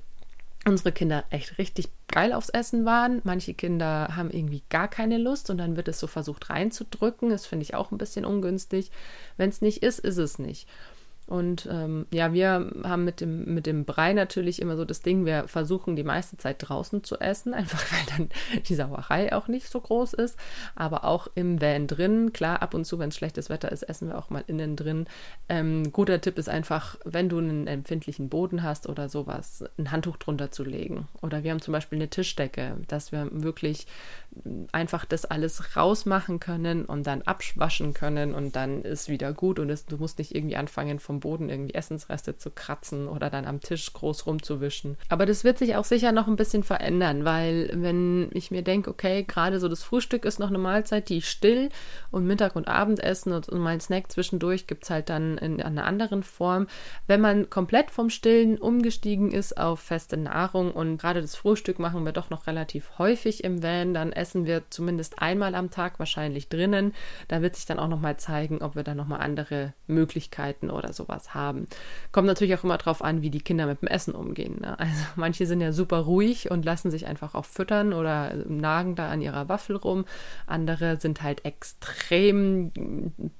unsere 0.65 0.91
Kinder 0.91 1.25
echt 1.29 1.57
richtig 1.57 1.89
geil 2.07 2.33
aufs 2.33 2.49
Essen 2.49 2.85
waren. 2.85 3.21
Manche 3.23 3.53
Kinder 3.53 4.15
haben 4.15 4.29
irgendwie 4.29 4.63
gar 4.69 4.87
keine 4.87 5.17
Lust 5.17 5.49
und 5.49 5.57
dann 5.57 5.75
wird 5.75 5.87
es 5.87 5.99
so 5.99 6.07
versucht 6.07 6.49
reinzudrücken. 6.49 7.29
Das 7.29 7.45
finde 7.45 7.63
ich 7.63 7.75
auch 7.75 7.91
ein 7.91 7.97
bisschen 7.97 8.25
ungünstig. 8.25 8.91
Wenn 9.35 9.49
es 9.49 9.61
nicht 9.61 9.83
ist, 9.83 9.99
ist 9.99 10.17
es 10.17 10.39
nicht. 10.39 10.67
Und 11.27 11.67
ähm, 11.71 12.05
ja, 12.11 12.33
wir 12.33 12.71
haben 12.83 13.05
mit 13.05 13.21
dem, 13.21 13.53
mit 13.53 13.65
dem 13.65 13.85
Brei 13.85 14.13
natürlich 14.13 14.61
immer 14.61 14.75
so 14.75 14.85
das 14.85 15.01
Ding, 15.01 15.25
wir 15.25 15.47
versuchen 15.47 15.95
die 15.95 16.03
meiste 16.03 16.37
Zeit 16.37 16.57
draußen 16.59 17.03
zu 17.03 17.19
essen, 17.19 17.53
einfach 17.53 17.83
weil 17.91 18.17
dann 18.17 18.29
die 18.63 18.75
Sauerei 18.75 19.33
auch 19.33 19.47
nicht 19.47 19.69
so 19.69 19.79
groß 19.79 20.13
ist. 20.13 20.37
Aber 20.75 21.05
auch 21.05 21.27
im 21.35 21.61
Van 21.61 21.87
drin, 21.87 22.33
klar, 22.33 22.61
ab 22.61 22.73
und 22.73 22.85
zu, 22.85 22.99
wenn 22.99 23.09
es 23.09 23.15
schlechtes 23.15 23.49
Wetter 23.49 23.71
ist, 23.71 23.83
essen 23.83 24.09
wir 24.09 24.17
auch 24.17 24.29
mal 24.29 24.43
innen 24.47 24.75
drin. 24.75 25.07
Ähm, 25.49 25.91
guter 25.91 26.19
Tipp 26.21 26.37
ist 26.37 26.49
einfach, 26.49 26.97
wenn 27.05 27.29
du 27.29 27.37
einen 27.37 27.67
empfindlichen 27.67 28.29
Boden 28.29 28.63
hast 28.63 28.87
oder 28.87 29.09
sowas, 29.09 29.63
ein 29.77 29.91
Handtuch 29.91 30.17
drunter 30.17 30.51
zu 30.51 30.63
legen. 30.63 31.07
Oder 31.21 31.43
wir 31.43 31.51
haben 31.51 31.61
zum 31.61 31.71
Beispiel 31.71 31.97
eine 31.97 32.09
Tischdecke, 32.09 32.77
dass 32.87 33.11
wir 33.11 33.29
wirklich 33.31 33.87
einfach 34.71 35.05
das 35.05 35.25
alles 35.25 35.75
rausmachen 35.75 36.39
können 36.39 36.85
und 36.85 37.05
dann 37.05 37.21
abwaschen 37.21 37.93
können 37.93 38.33
und 38.33 38.55
dann 38.55 38.81
ist 38.81 39.09
wieder 39.09 39.33
gut 39.33 39.59
und 39.59 39.69
es, 39.69 39.85
du 39.85 39.97
musst 39.97 40.17
nicht 40.17 40.33
irgendwie 40.35 40.55
anfangen, 40.55 40.99
vom 40.99 41.12
Boden 41.19 41.49
irgendwie 41.49 41.73
Essensreste 41.73 42.37
zu 42.37 42.51
kratzen 42.51 43.07
oder 43.07 43.29
dann 43.29 43.45
am 43.45 43.59
Tisch 43.59 43.91
groß 43.93 44.25
rumzuwischen. 44.25 44.97
Aber 45.09 45.25
das 45.25 45.43
wird 45.43 45.57
sich 45.57 45.75
auch 45.75 45.85
sicher 45.85 46.11
noch 46.11 46.27
ein 46.27 46.35
bisschen 46.35 46.63
verändern, 46.63 47.25
weil 47.25 47.69
wenn 47.73 48.29
ich 48.33 48.51
mir 48.51 48.61
denke, 48.61 48.89
okay, 48.89 49.23
gerade 49.23 49.59
so 49.59 49.67
das 49.67 49.83
Frühstück 49.83 50.25
ist 50.25 50.39
noch 50.39 50.49
eine 50.49 50.57
Mahlzeit, 50.57 51.09
die 51.09 51.17
ich 51.17 51.29
still 51.29 51.69
und 52.11 52.25
Mittag 52.25 52.55
und 52.55 52.67
Abendessen 52.67 53.33
und, 53.33 53.49
und 53.49 53.59
mein 53.59 53.79
Snack 53.79 54.11
zwischendurch 54.11 54.67
gibt 54.67 54.83
es 54.83 54.89
halt 54.89 55.09
dann 55.09 55.37
in, 55.37 55.59
in 55.59 55.61
einer 55.61 55.85
anderen 55.85 56.23
Form. 56.23 56.67
Wenn 57.07 57.21
man 57.21 57.49
komplett 57.49 57.91
vom 57.91 58.09
Stillen 58.09 58.57
umgestiegen 58.57 59.31
ist 59.31 59.57
auf 59.57 59.79
feste 59.79 60.17
Nahrung 60.17 60.71
und 60.71 60.97
gerade 60.97 61.21
das 61.21 61.35
Frühstück 61.35 61.79
machen 61.79 62.05
wir 62.05 62.11
doch 62.11 62.29
noch 62.29 62.47
relativ 62.47 62.97
häufig 62.97 63.43
im 63.43 63.63
Van, 63.63 63.93
dann 63.93 64.11
essen 64.11 64.45
wir 64.45 64.63
zumindest 64.69 65.21
einmal 65.21 65.55
am 65.55 65.69
Tag 65.69 65.99
wahrscheinlich 65.99 66.49
drinnen. 66.49 66.93
Da 67.27 67.41
wird 67.41 67.55
sich 67.55 67.65
dann 67.65 67.79
auch 67.79 67.87
nochmal 67.87 68.17
zeigen, 68.17 68.61
ob 68.61 68.75
wir 68.75 68.83
da 68.83 68.95
nochmal 68.95 69.21
andere 69.21 69.73
Möglichkeiten 69.87 70.69
oder 70.69 70.93
sowas 71.03 71.33
haben. 71.33 71.67
Kommt 72.11 72.27
natürlich 72.27 72.55
auch 72.55 72.63
immer 72.63 72.77
darauf 72.77 73.03
an, 73.03 73.21
wie 73.21 73.29
die 73.29 73.41
Kinder 73.41 73.65
mit 73.65 73.81
dem 73.81 73.87
Essen 73.87 74.15
umgehen. 74.15 74.59
Ne? 74.61 74.77
Also 74.79 75.03
manche 75.15 75.45
sind 75.45 75.61
ja 75.61 75.71
super 75.71 75.99
ruhig 75.99 76.51
und 76.51 76.65
lassen 76.65 76.91
sich 76.91 77.05
einfach 77.07 77.35
auch 77.35 77.45
füttern 77.45 77.93
oder 77.93 78.33
nagen 78.47 78.95
da 78.95 79.09
an 79.09 79.21
ihrer 79.21 79.49
Waffel 79.49 79.75
rum. 79.75 80.05
Andere 80.47 80.99
sind 80.99 81.21
halt 81.21 81.45
extrem 81.45 82.71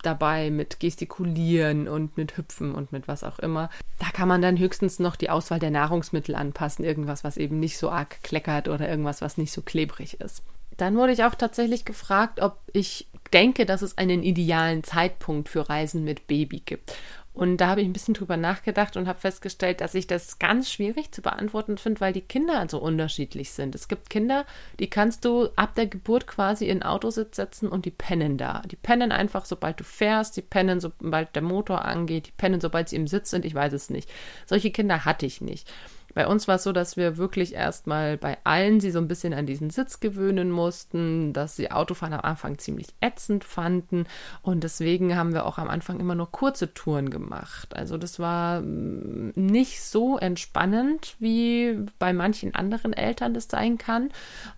dabei 0.02 0.50
mit 0.50 0.80
Gestikulieren 0.80 1.88
und 1.88 2.18
mit 2.18 2.38
Hüpfen 2.38 2.74
und 2.76 2.92
mit 2.92 3.08
was 3.08 3.24
auch 3.24 3.40
immer. 3.40 3.70
Da 4.00 4.08
kann 4.12 4.28
man 4.28 4.42
dann 4.42 4.58
höchstens 4.58 5.00
noch 5.00 5.16
die 5.16 5.30
Auswahl 5.30 5.60
der 5.60 5.72
Nahrungsmittel 5.72 6.36
anpassen. 6.36 6.84
Irgendwas, 6.84 7.24
was 7.24 7.38
eben 7.38 7.60
nicht 7.60 7.78
so 7.78 7.90
arg 7.90 8.22
kleckert 8.24 8.68
oder 8.68 8.90
irgendwas, 8.90 9.22
was 9.22 9.38
nicht 9.38 9.52
so 9.52 9.62
klebrig 9.62 10.20
ist. 10.20 10.44
Dann 10.78 10.96
wurde 10.96 11.14
ich 11.14 11.24
auch 11.24 11.36
tatsächlich 11.36 11.86
gefragt, 11.86 12.42
ob 12.42 12.58
ich 12.72 13.08
denke, 13.34 13.66
dass 13.66 13.82
es 13.82 13.98
einen 13.98 14.24
idealen 14.24 14.84
Zeitpunkt 14.84 15.50
für 15.50 15.70
Reisen 15.70 16.04
mit 16.04 16.28
Baby 16.28 16.62
gibt. 16.66 16.96
Und 17.34 17.58
da 17.58 17.68
habe 17.68 17.82
ich 17.82 17.88
ein 17.88 17.94
bisschen 17.94 18.14
drüber 18.14 18.38
nachgedacht 18.38 18.96
und 18.96 19.08
habe 19.08 19.20
festgestellt, 19.20 19.82
dass 19.82 19.96
ich 19.96 20.06
das 20.06 20.38
ganz 20.38 20.72
schwierig 20.72 21.12
zu 21.12 21.24
beantworten 21.24 21.80
finde, 21.80 22.00
weil 22.00 22.14
die 22.14 22.22
Kinder 22.22 22.68
so 22.70 22.78
unterschiedlich 22.78 23.52
sind. 23.52 23.74
Es 23.74 23.88
gibt 23.88 24.12
Kinder, 24.12 24.46
die 24.80 24.88
kannst 24.88 25.26
du 25.26 25.50
ab 25.56 25.74
der 25.74 25.88
Geburt 25.88 26.28
quasi 26.28 26.68
in 26.68 26.84
Autositz 26.84 27.38
setzen 27.38 27.70
und 27.70 27.86
die 27.86 27.92
pennen 27.92 28.38
da. 28.38 28.62
Die 28.70 28.76
pennen 28.76 29.12
einfach, 29.12 29.46
sobald 29.46 29.80
du 29.80 29.84
fährst, 29.84 30.38
die 30.38 30.44
pennen, 30.44 30.80
sobald 30.80 31.36
der 31.36 31.42
Motor 31.42 31.86
angeht, 31.86 32.28
die 32.28 32.34
pennen, 32.38 32.62
sobald 32.62 32.90
sie 32.90 32.98
im 32.98 33.08
Sitz 33.08 33.32
sind. 33.32 33.46
Ich 33.46 33.56
weiß 33.56 33.74
es 33.74 33.90
nicht. 33.90 34.12
Solche 34.46 34.70
Kinder 34.70 35.04
hatte 35.04 35.26
ich 35.26 35.42
nicht. 35.42 35.68
Bei 36.14 36.28
uns 36.28 36.48
war 36.48 36.56
es 36.56 36.64
so, 36.64 36.72
dass 36.72 36.96
wir 36.96 37.18
wirklich 37.18 37.54
erstmal 37.54 38.18
bei 38.18 38.38
allen 38.44 38.80
sie 38.80 38.92
so 38.92 39.00
ein 39.00 39.08
bisschen 39.08 39.34
an 39.34 39.46
diesen 39.46 39.70
Sitz 39.70 40.00
gewöhnen 40.00 40.52
mussten, 40.52 41.34
dass 41.34 41.56
sie 41.56 41.72
Autofahren 41.72 42.14
am 42.14 42.22
Anfang 42.22 42.58
ziemlich 42.60 42.88
ätzend 43.02 43.44
fanden 43.44 44.06
und 44.42 44.64
deswegen 44.64 45.16
haben 45.16 45.34
wir 45.34 45.46
auch 45.46 45.58
am 45.58 45.70
Anfang 45.70 46.00
immer 46.00 46.16
nur 46.16 46.32
kurze 46.32 46.74
Touren 46.74 47.10
gemacht. 47.10 47.76
Also 47.76 47.98
das 47.98 48.20
war 48.20 48.62
mm, 48.62 49.32
nicht 49.36 49.82
so 49.82 50.18
entspannend, 50.18 51.16
wie 51.20 51.80
bei 51.98 52.14
manchen 52.14 52.54
anderen 52.54 52.94
Eltern 52.94 53.34
das 53.34 53.48
sein 53.50 53.78
kann, 53.78 54.12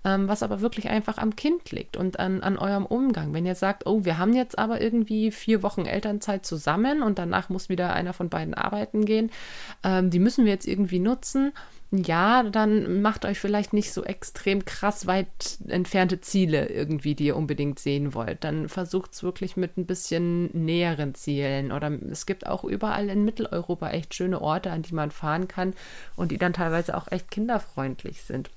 ähm, 0.04 0.28
was 0.28 0.44
aber 0.44 0.62
wirklich 0.62 0.90
einfach 0.90 1.18
am 1.18 1.36
Kind 1.36 1.72
liegt 1.72 1.96
und 1.96 2.20
an, 2.20 2.44
an 2.44 2.58
eurem 2.58 2.86
Umgang. 2.86 3.34
Wenn 3.34 3.46
ihr 3.46 3.56
sagt, 3.56 3.86
oh, 3.86 4.04
wir 4.04 4.18
haben 4.18 4.34
jetzt 4.34 4.60
aber 4.60 4.82
irgendwie 4.82 5.32
vier 5.32 5.64
Wochen 5.64 5.86
Elternzeit 5.86 6.46
zusammen 6.46 7.02
und 7.02 7.18
danach 7.18 7.50
muss 7.50 7.70
wieder 7.70 7.94
einer 7.94 8.14
von 8.14 8.30
beiden 8.30 8.54
arbeiten 8.54 9.06
gehen, 9.06 9.32
ähm, 9.84 10.10
die 10.10 10.20
müssen 10.20 10.46
wir 10.46 10.52
jetzt 10.52 10.68
irgendwie 10.68 11.00
nutzen 11.00 11.45
ja, 11.92 12.44
dann 12.44 13.02
macht 13.02 13.26
euch 13.26 13.40
vielleicht 13.40 13.74
nicht 13.74 13.94
so 13.94 14.04
extrem 14.04 14.66
krass 14.66 15.08
weit 15.08 15.60
entfernte 15.68 16.20
Ziele 16.20 16.68
irgendwie, 16.68 17.16
die 17.16 17.28
ihr 17.28 17.36
unbedingt 17.36 17.80
sehen 17.80 18.14
wollt. 18.14 18.44
Dann 18.44 18.70
versucht 18.70 19.14
es 19.14 19.24
wirklich 19.24 19.56
mit 19.56 19.78
ein 19.78 19.86
bisschen 19.86 20.50
näheren 20.54 21.16
Zielen. 21.16 21.72
Oder 21.72 21.92
es 22.12 22.26
gibt 22.26 22.48
auch 22.48 22.64
überall 22.64 23.10
in 23.10 23.24
Mitteleuropa 23.24 23.90
echt 23.92 24.14
schöne 24.14 24.42
Orte, 24.42 24.72
an 24.72 24.82
die 24.82 24.94
man 24.94 25.12
fahren 25.12 25.48
kann 25.48 25.74
und 26.16 26.32
die 26.32 26.38
dann 26.38 26.54
teilweise 26.54 26.98
auch 26.98 27.12
echt 27.12 27.32
kinderfreundlich 27.32 28.24
sind. 28.24 28.50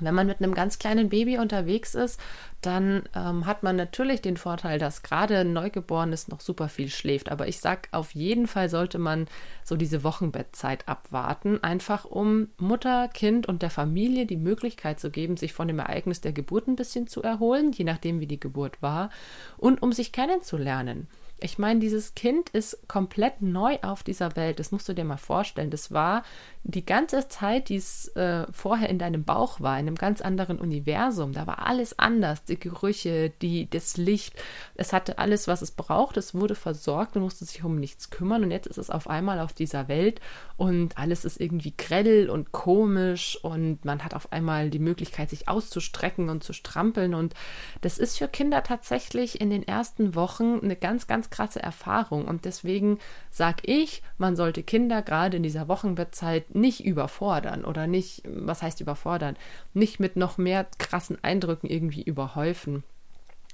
Wenn 0.00 0.14
man 0.14 0.26
mit 0.26 0.40
einem 0.40 0.54
ganz 0.54 0.78
kleinen 0.78 1.08
Baby 1.08 1.38
unterwegs 1.38 1.94
ist, 1.94 2.20
dann 2.60 3.02
ähm, 3.14 3.46
hat 3.46 3.62
man 3.62 3.76
natürlich 3.76 4.20
den 4.20 4.36
Vorteil, 4.36 4.78
dass 4.78 5.02
gerade 5.02 5.38
ein 5.38 5.52
Neugeborenes 5.52 6.28
noch 6.28 6.40
super 6.40 6.68
viel 6.68 6.88
schläft. 6.88 7.30
Aber 7.30 7.48
ich 7.48 7.60
sag, 7.60 7.88
auf 7.92 8.14
jeden 8.14 8.46
Fall 8.46 8.68
sollte 8.68 8.98
man 8.98 9.26
so 9.64 9.76
diese 9.76 10.02
Wochenbettzeit 10.04 10.88
abwarten, 10.88 11.62
einfach 11.62 12.04
um 12.04 12.48
Mutter, 12.58 13.08
Kind 13.08 13.46
und 13.46 13.62
der 13.62 13.70
Familie 13.70 14.26
die 14.26 14.36
Möglichkeit 14.36 14.98
zu 15.00 15.10
geben, 15.10 15.36
sich 15.36 15.52
von 15.52 15.68
dem 15.68 15.78
Ereignis 15.78 16.20
der 16.20 16.32
Geburt 16.32 16.68
ein 16.68 16.76
bisschen 16.76 17.06
zu 17.06 17.22
erholen, 17.22 17.72
je 17.72 17.84
nachdem, 17.84 18.20
wie 18.20 18.26
die 18.26 18.40
Geburt 18.40 18.82
war, 18.82 19.10
und 19.56 19.82
um 19.82 19.92
sich 19.92 20.12
kennenzulernen. 20.12 21.08
Ich 21.40 21.58
meine, 21.58 21.78
dieses 21.78 22.14
Kind 22.14 22.48
ist 22.50 22.88
komplett 22.88 23.42
neu 23.42 23.78
auf 23.82 24.02
dieser 24.02 24.34
Welt. 24.34 24.58
Das 24.58 24.72
musst 24.72 24.88
du 24.88 24.92
dir 24.92 25.04
mal 25.04 25.18
vorstellen. 25.18 25.70
Das 25.70 25.92
war 25.92 26.24
die 26.64 26.84
ganze 26.84 27.28
Zeit, 27.28 27.68
die 27.68 27.76
es 27.76 28.08
äh, 28.16 28.46
vorher 28.52 28.88
in 28.88 28.98
deinem 28.98 29.24
Bauch 29.24 29.60
war, 29.60 29.78
in 29.78 29.86
einem 29.86 29.94
ganz 29.94 30.20
anderen 30.20 30.58
Universum. 30.58 31.32
Da 31.32 31.46
war 31.46 31.66
alles 31.66 31.98
anders. 31.98 32.44
Die 32.44 32.58
Gerüche, 32.58 33.30
die, 33.30 33.70
das 33.70 33.96
Licht. 33.96 34.34
Es 34.74 34.92
hatte 34.92 35.18
alles, 35.18 35.46
was 35.46 35.62
es 35.62 35.70
braucht. 35.70 36.16
Es 36.16 36.34
wurde 36.34 36.56
versorgt 36.56 37.16
und 37.16 37.22
musste 37.22 37.44
sich 37.44 37.62
um 37.62 37.76
nichts 37.76 38.10
kümmern. 38.10 38.42
Und 38.42 38.50
jetzt 38.50 38.66
ist 38.66 38.78
es 38.78 38.90
auf 38.90 39.08
einmal 39.08 39.38
auf 39.38 39.52
dieser 39.52 39.86
Welt 39.86 40.20
und 40.56 40.98
alles 40.98 41.24
ist 41.24 41.40
irgendwie 41.40 41.72
grell 41.76 42.28
und 42.28 42.50
komisch 42.50 43.38
und 43.42 43.84
man 43.84 44.04
hat 44.04 44.14
auf 44.14 44.32
einmal 44.32 44.70
die 44.70 44.80
Möglichkeit, 44.80 45.30
sich 45.30 45.48
auszustrecken 45.48 46.28
und 46.28 46.42
zu 46.42 46.52
strampeln. 46.52 47.14
Und 47.14 47.34
das 47.80 47.98
ist 47.98 48.18
für 48.18 48.26
Kinder 48.26 48.64
tatsächlich 48.64 49.40
in 49.40 49.50
den 49.50 49.66
ersten 49.66 50.16
Wochen 50.16 50.58
eine 50.60 50.74
ganz, 50.74 51.06
ganz 51.06 51.27
krasse 51.30 51.62
Erfahrung. 51.62 52.26
Und 52.26 52.44
deswegen 52.44 52.98
sage 53.30 53.62
ich, 53.64 54.02
man 54.16 54.36
sollte 54.36 54.62
Kinder 54.62 55.02
gerade 55.02 55.36
in 55.36 55.42
dieser 55.42 55.68
Wochenbettzeit 55.68 56.54
nicht 56.54 56.84
überfordern 56.84 57.64
oder 57.64 57.86
nicht, 57.86 58.22
was 58.24 58.62
heißt 58.62 58.80
überfordern, 58.80 59.36
nicht 59.74 60.00
mit 60.00 60.16
noch 60.16 60.38
mehr 60.38 60.66
krassen 60.78 61.22
Eindrücken 61.22 61.68
irgendwie 61.68 62.02
überhäufen. 62.02 62.84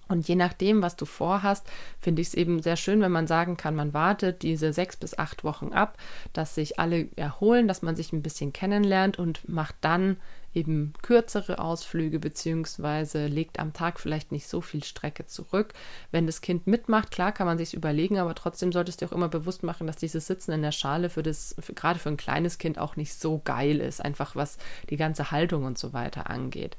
Und 0.09 0.29
je 0.29 0.37
nachdem, 0.37 0.83
was 0.83 0.97
du 0.97 1.07
vorhast, 1.07 1.67
finde 2.01 2.21
ich 2.21 2.29
es 2.29 2.35
eben 2.35 2.61
sehr 2.61 2.77
schön, 2.77 3.01
wenn 3.01 3.13
man 3.13 3.27
sagen 3.27 3.57
kann, 3.57 3.75
man 3.75 3.95
wartet 3.95 4.43
diese 4.43 4.73
sechs 4.73 4.97
bis 4.97 5.17
acht 5.19 5.45
Wochen 5.45 5.73
ab, 5.73 5.97
dass 6.33 6.55
sich 6.55 6.79
alle 6.79 7.09
erholen, 7.17 7.69
dass 7.69 7.83
man 7.83 7.97
sich 7.97 8.13
ein 8.13 8.23
bisschen 8.23 8.53
kennenlernt 8.53 9.19
und 9.19 9.49
macht 9.49 9.77
dann 9.81 10.19
eben 10.55 10.93
kürzere 11.03 11.59
Ausflüge 11.59 12.19
beziehungsweise 12.19 13.27
legt 13.27 13.59
am 13.59 13.73
Tag 13.73 14.01
vielleicht 14.01 14.33
nicht 14.33 14.49
so 14.49 14.61
viel 14.61 14.85
Strecke 14.85 15.27
zurück. 15.27 15.75
Wenn 16.11 16.27
das 16.27 16.40
Kind 16.40 16.67
mitmacht, 16.67 17.11
klar 17.11 17.33
kann 17.33 17.47
man 17.47 17.59
sich 17.59 17.75
überlegen, 17.75 18.19
aber 18.19 18.35
trotzdem 18.35 18.73
solltest 18.73 19.03
du 19.03 19.07
auch 19.07 19.12
immer 19.12 19.29
bewusst 19.29 19.62
machen, 19.62 19.87
dass 19.87 19.97
dieses 19.97 20.27
Sitzen 20.27 20.53
in 20.53 20.62
der 20.62 20.73
Schale 20.73 21.11
für 21.11 21.23
das, 21.23 21.55
für, 21.59 21.75
gerade 21.75 21.99
für 21.99 22.09
ein 22.09 22.17
kleines 22.17 22.59
Kind 22.59 22.79
auch 22.79 22.97
nicht 22.97 23.14
so 23.14 23.40
geil 23.45 23.81
ist, 23.81 24.05
einfach 24.05 24.37
was 24.37 24.59
die 24.90 24.97
ganze 24.97 25.31
Haltung 25.31 25.64
und 25.64 25.79
so 25.79 25.93
weiter 25.93 26.31
angeht. 26.31 26.77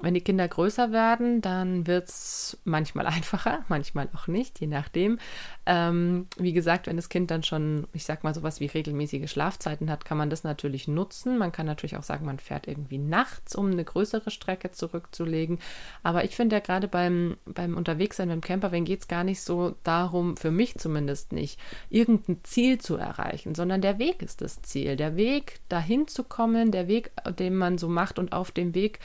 Wenn 0.00 0.14
die 0.14 0.20
Kinder 0.20 0.46
größer 0.46 0.92
werden, 0.92 1.40
dann 1.40 1.88
wird 1.88 2.08
es 2.08 2.56
manchmal 2.64 3.06
einfacher, 3.08 3.64
manchmal 3.68 4.08
auch 4.14 4.28
nicht, 4.28 4.60
je 4.60 4.68
nachdem. 4.68 5.18
Ähm, 5.66 6.28
wie 6.36 6.52
gesagt, 6.52 6.86
wenn 6.86 6.96
das 6.96 7.08
Kind 7.08 7.30
dann 7.32 7.42
schon, 7.42 7.88
ich 7.92 8.04
sag 8.04 8.22
mal, 8.22 8.32
sowas 8.32 8.60
wie 8.60 8.66
regelmäßige 8.66 9.28
Schlafzeiten 9.28 9.90
hat, 9.90 10.04
kann 10.04 10.16
man 10.16 10.30
das 10.30 10.44
natürlich 10.44 10.86
nutzen. 10.86 11.36
Man 11.36 11.50
kann 11.50 11.66
natürlich 11.66 11.96
auch 11.96 12.04
sagen, 12.04 12.26
man 12.26 12.38
fährt 12.38 12.68
irgendwie 12.68 12.98
nachts, 12.98 13.56
um 13.56 13.72
eine 13.72 13.84
größere 13.84 14.30
Strecke 14.30 14.70
zurückzulegen. 14.70 15.58
Aber 16.04 16.24
ich 16.24 16.36
finde 16.36 16.56
ja 16.56 16.60
gerade 16.60 16.86
beim, 16.86 17.36
beim 17.44 17.76
Unterwegssein 17.76 18.28
dem 18.28 18.40
Campervan 18.40 18.84
geht 18.84 19.00
es 19.00 19.08
gar 19.08 19.24
nicht 19.24 19.40
so 19.40 19.74
darum, 19.82 20.36
für 20.36 20.52
mich 20.52 20.76
zumindest 20.76 21.32
nicht, 21.32 21.58
irgendein 21.90 22.44
Ziel 22.44 22.78
zu 22.78 22.96
erreichen, 22.96 23.56
sondern 23.56 23.80
der 23.80 23.98
Weg 23.98 24.22
ist 24.22 24.42
das 24.42 24.62
Ziel. 24.62 24.94
Der 24.94 25.16
Weg, 25.16 25.60
dahin 25.68 26.06
zu 26.06 26.22
kommen, 26.22 26.70
der 26.70 26.86
Weg, 26.86 27.10
den 27.38 27.56
man 27.56 27.78
so 27.78 27.88
macht 27.88 28.18
und 28.18 28.32
auf 28.32 28.52
dem 28.52 28.74
Weg 28.74 29.00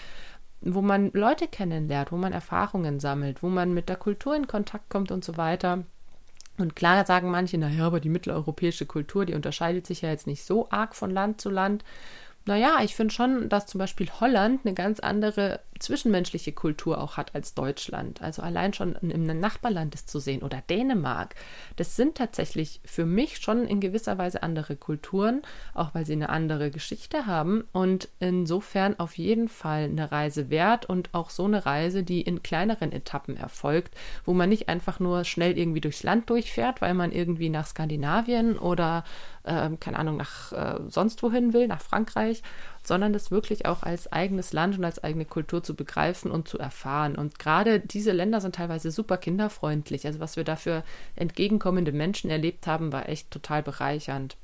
wo 0.66 0.82
man 0.82 1.12
Leute 1.14 1.48
kennenlernt, 1.48 2.12
wo 2.12 2.18
man 2.18 2.34
Erfahrungen 2.34 3.00
sammelt, 3.00 3.44
wo 3.44 3.50
man 3.50 3.74
mit 3.74 3.90
der 3.90 3.96
Kultur 3.96 4.36
in 4.36 4.48
Kontakt 4.48 4.90
kommt 4.90 5.12
und 5.12 5.24
so 5.24 5.38
weiter. 5.38 5.84
Und 6.58 6.76
klar 6.76 7.06
sagen 7.06 7.32
manche, 7.32 7.58
naja, 7.58 7.86
aber 7.86 8.00
die 8.00 8.10
mitteleuropäische 8.10 8.86
Kultur, 8.86 9.26
die 9.26 9.34
unterscheidet 9.34 9.88
sich 9.88 10.02
ja 10.02 10.10
jetzt 10.10 10.28
nicht 10.28 10.44
so 10.44 10.70
arg 10.70 10.96
von 10.96 11.10
Land 11.10 11.42
zu 11.42 11.50
Land. 11.50 11.84
Naja, 12.46 12.78
ich 12.84 12.96
finde 12.96 13.14
schon, 13.14 13.50
dass 13.50 13.66
zum 13.66 13.80
Beispiel 13.80 14.10
Holland 14.20 14.62
eine 14.64 14.74
ganz 14.74 15.00
andere 15.00 15.62
zwischenmenschliche 15.84 16.52
Kultur 16.54 17.00
auch 17.00 17.18
hat 17.18 17.36
als 17.36 17.54
Deutschland. 17.54 18.22
Also 18.22 18.42
allein 18.42 18.74
schon 18.74 18.96
einem 18.98 19.40
Nachbarland 19.40 19.94
ist 19.94 20.10
zu 20.10 20.20
sehen 20.20 20.42
oder 20.42 20.62
Dänemark. 20.70 21.36
Das 21.76 21.96
sind 21.96 22.16
tatsächlich 22.16 22.82
für 22.86 23.06
mich 23.06 23.38
schon 23.38 23.66
in 23.66 23.80
gewisser 23.80 24.18
Weise 24.18 24.44
andere 24.44 24.76
Kulturen, 24.76 25.42
auch 25.74 25.94
weil 25.94 26.06
sie 26.06 26.14
eine 26.14 26.30
andere 26.30 26.72
Geschichte 26.72 27.26
haben 27.26 27.66
und 27.72 28.10
insofern 28.20 29.00
auf 29.00 29.18
jeden 29.18 29.50
Fall 29.50 29.84
eine 29.84 30.12
Reise 30.12 30.50
wert 30.50 30.86
und 30.86 31.10
auch 31.14 31.30
so 31.30 31.46
eine 31.46 31.66
Reise, 31.66 32.04
die 32.04 32.22
in 32.22 32.42
kleineren 32.44 32.92
Etappen 32.92 33.38
erfolgt, 33.38 33.94
wo 34.26 34.34
man 34.34 34.50
nicht 34.50 34.70
einfach 34.70 35.00
nur 35.00 35.26
schnell 35.26 35.58
irgendwie 35.58 35.82
durchs 35.82 36.04
Land 36.04 36.30
durchfährt, 36.30 36.82
weil 36.82 36.94
man 36.94 37.12
irgendwie 37.12 37.50
nach 37.50 37.68
Skandinavien 37.68 38.58
oder 38.58 39.04
äh, 39.44 39.70
keine 39.80 40.00
Ahnung 40.00 40.18
nach 40.18 40.52
äh, 40.54 40.80
sonst 40.88 41.22
wohin 41.24 41.54
will, 41.54 41.68
nach 41.68 41.82
Frankreich 41.82 42.42
sondern 42.84 43.14
das 43.14 43.32
wirklich 43.32 43.66
auch 43.66 43.84
als 43.84 44.12
eigenes 44.12 44.54
Land 44.54 44.78
und 44.78 44.86
als 44.86 45.04
eigene 45.04 45.26
Kultur 45.26 45.64
zu 45.64 45.76
begreifen 45.76 46.32
und 46.32 46.48
zu 46.48 46.60
erfahren. 46.60 47.16
Und 47.16 47.40
gerade 47.40 47.80
diese 47.80 48.12
Länder 48.12 48.42
sind 48.42 48.56
teilweise 48.56 48.92
super 48.92 49.18
kinderfreundlich. 49.18 50.06
Also 50.06 50.20
was 50.20 50.36
wir 50.36 50.44
da 50.44 50.56
für 50.56 50.84
entgegenkommende 51.16 51.92
Menschen 51.92 52.30
erlebt 52.30 52.68
haben, 52.68 52.92
war 52.92 53.10
echt 53.10 53.32
total 53.32 53.64
bereichernd. 53.64 54.36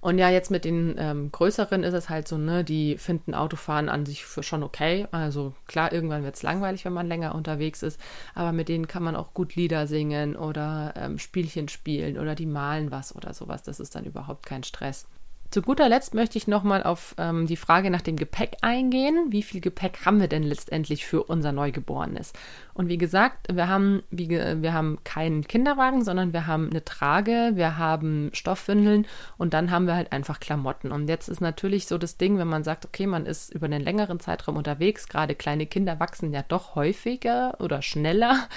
Und 0.00 0.18
ja, 0.18 0.28
jetzt 0.28 0.50
mit 0.50 0.64
den 0.64 0.96
ähm, 0.98 1.32
größeren 1.32 1.82
ist 1.84 1.94
es 1.94 2.08
halt 2.08 2.28
so, 2.28 2.36
ne, 2.36 2.64
die 2.64 2.98
finden 2.98 3.34
Autofahren 3.34 3.88
an 3.88 4.04
sich 4.06 4.24
für 4.24 4.42
schon 4.42 4.62
okay. 4.62 5.06
Also 5.10 5.54
klar, 5.66 5.92
irgendwann 5.92 6.24
wird 6.24 6.36
es 6.36 6.42
langweilig, 6.42 6.84
wenn 6.84 6.92
man 6.92 7.08
länger 7.08 7.34
unterwegs 7.34 7.82
ist, 7.82 7.98
aber 8.34 8.52
mit 8.52 8.68
denen 8.68 8.88
kann 8.88 9.02
man 9.02 9.16
auch 9.16 9.32
gut 9.34 9.54
Lieder 9.54 9.86
singen 9.86 10.36
oder 10.36 10.94
ähm, 10.96 11.18
Spielchen 11.18 11.68
spielen 11.68 12.18
oder 12.18 12.34
die 12.34 12.46
malen 12.46 12.90
was 12.90 13.14
oder 13.16 13.32
sowas. 13.34 13.62
Das 13.62 13.80
ist 13.80 13.94
dann 13.94 14.04
überhaupt 14.04 14.44
kein 14.46 14.64
Stress. 14.64 15.06
Zu 15.54 15.62
guter 15.62 15.88
Letzt 15.88 16.14
möchte 16.14 16.36
ich 16.36 16.48
nochmal 16.48 16.82
auf 16.82 17.14
ähm, 17.16 17.46
die 17.46 17.54
Frage 17.54 17.88
nach 17.88 18.00
dem 18.00 18.16
Gepäck 18.16 18.56
eingehen. 18.62 19.26
Wie 19.28 19.44
viel 19.44 19.60
Gepäck 19.60 20.04
haben 20.04 20.18
wir 20.18 20.26
denn 20.26 20.42
letztendlich 20.42 21.06
für 21.06 21.22
unser 21.22 21.52
Neugeborenes? 21.52 22.32
Und 22.72 22.88
wie 22.88 22.98
gesagt, 22.98 23.46
wir 23.54 23.68
haben, 23.68 24.02
wie, 24.10 24.30
wir 24.30 24.72
haben 24.72 24.98
keinen 25.04 25.46
Kinderwagen, 25.46 26.02
sondern 26.02 26.32
wir 26.32 26.48
haben 26.48 26.70
eine 26.70 26.84
Trage, 26.84 27.52
wir 27.54 27.78
haben 27.78 28.30
Stoffwindeln 28.32 29.06
und 29.38 29.54
dann 29.54 29.70
haben 29.70 29.86
wir 29.86 29.94
halt 29.94 30.10
einfach 30.10 30.40
Klamotten. 30.40 30.90
Und 30.90 31.06
jetzt 31.08 31.28
ist 31.28 31.40
natürlich 31.40 31.86
so 31.86 31.98
das 31.98 32.16
Ding, 32.16 32.36
wenn 32.36 32.48
man 32.48 32.64
sagt, 32.64 32.84
okay, 32.84 33.06
man 33.06 33.24
ist 33.24 33.54
über 33.54 33.66
einen 33.66 33.80
längeren 33.80 34.18
Zeitraum 34.18 34.56
unterwegs, 34.56 35.06
gerade 35.06 35.36
kleine 35.36 35.66
Kinder 35.66 36.00
wachsen 36.00 36.32
ja 36.32 36.42
doch 36.42 36.74
häufiger 36.74 37.58
oder 37.60 37.80
schneller. 37.80 38.48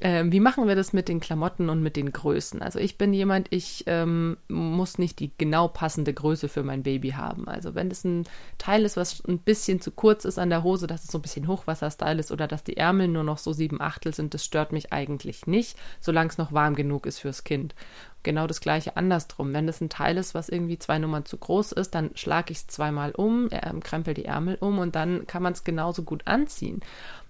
Ähm, 0.00 0.30
wie 0.30 0.38
machen 0.38 0.68
wir 0.68 0.76
das 0.76 0.92
mit 0.92 1.08
den 1.08 1.18
Klamotten 1.18 1.68
und 1.68 1.82
mit 1.82 1.96
den 1.96 2.12
Größen? 2.12 2.62
Also 2.62 2.78
ich 2.78 2.98
bin 2.98 3.12
jemand, 3.12 3.48
ich 3.50 3.82
ähm, 3.88 4.36
muss 4.46 4.96
nicht 4.96 5.18
die 5.18 5.32
genau 5.38 5.66
passende 5.66 6.14
Größe 6.14 6.48
für 6.48 6.62
mein 6.62 6.84
Baby 6.84 7.10
haben. 7.10 7.48
Also 7.48 7.74
wenn 7.74 7.90
es 7.90 8.04
ein 8.04 8.24
Teil 8.58 8.84
ist, 8.84 8.96
was 8.96 9.24
ein 9.26 9.38
bisschen 9.38 9.80
zu 9.80 9.90
kurz 9.90 10.24
ist 10.24 10.38
an 10.38 10.50
der 10.50 10.62
Hose, 10.62 10.86
dass 10.86 11.02
es 11.02 11.10
so 11.10 11.18
ein 11.18 11.22
bisschen 11.22 11.48
Hochwasserstyle 11.48 12.20
ist 12.20 12.30
oder 12.30 12.46
dass 12.46 12.62
die 12.62 12.76
Ärmel 12.76 13.08
nur 13.08 13.24
noch 13.24 13.38
so 13.38 13.52
sieben 13.52 13.80
Achtel 13.80 14.14
sind, 14.14 14.34
das 14.34 14.44
stört 14.44 14.70
mich 14.70 14.92
eigentlich 14.92 15.48
nicht, 15.48 15.76
solange 16.00 16.30
es 16.30 16.38
noch 16.38 16.52
warm 16.52 16.76
genug 16.76 17.04
ist 17.04 17.18
fürs 17.18 17.42
Kind. 17.42 17.74
Genau 18.22 18.46
das 18.46 18.60
gleiche 18.60 18.96
andersrum. 18.96 19.52
Wenn 19.52 19.68
es 19.68 19.80
ein 19.80 19.88
Teil 19.88 20.16
ist, 20.16 20.34
was 20.34 20.48
irgendwie 20.48 20.78
zwei 20.78 20.98
Nummern 20.98 21.24
zu 21.24 21.38
groß 21.38 21.72
ist, 21.72 21.94
dann 21.94 22.10
schlage 22.14 22.52
ich 22.52 22.58
es 22.58 22.66
zweimal 22.68 23.12
um, 23.12 23.48
äh, 23.50 23.72
krempel 23.80 24.14
die 24.14 24.26
Ärmel 24.26 24.58
um 24.60 24.78
und 24.78 24.94
dann 24.94 25.26
kann 25.26 25.42
man 25.42 25.54
es 25.54 25.64
genauso 25.64 26.02
gut 26.02 26.26
anziehen. 26.26 26.80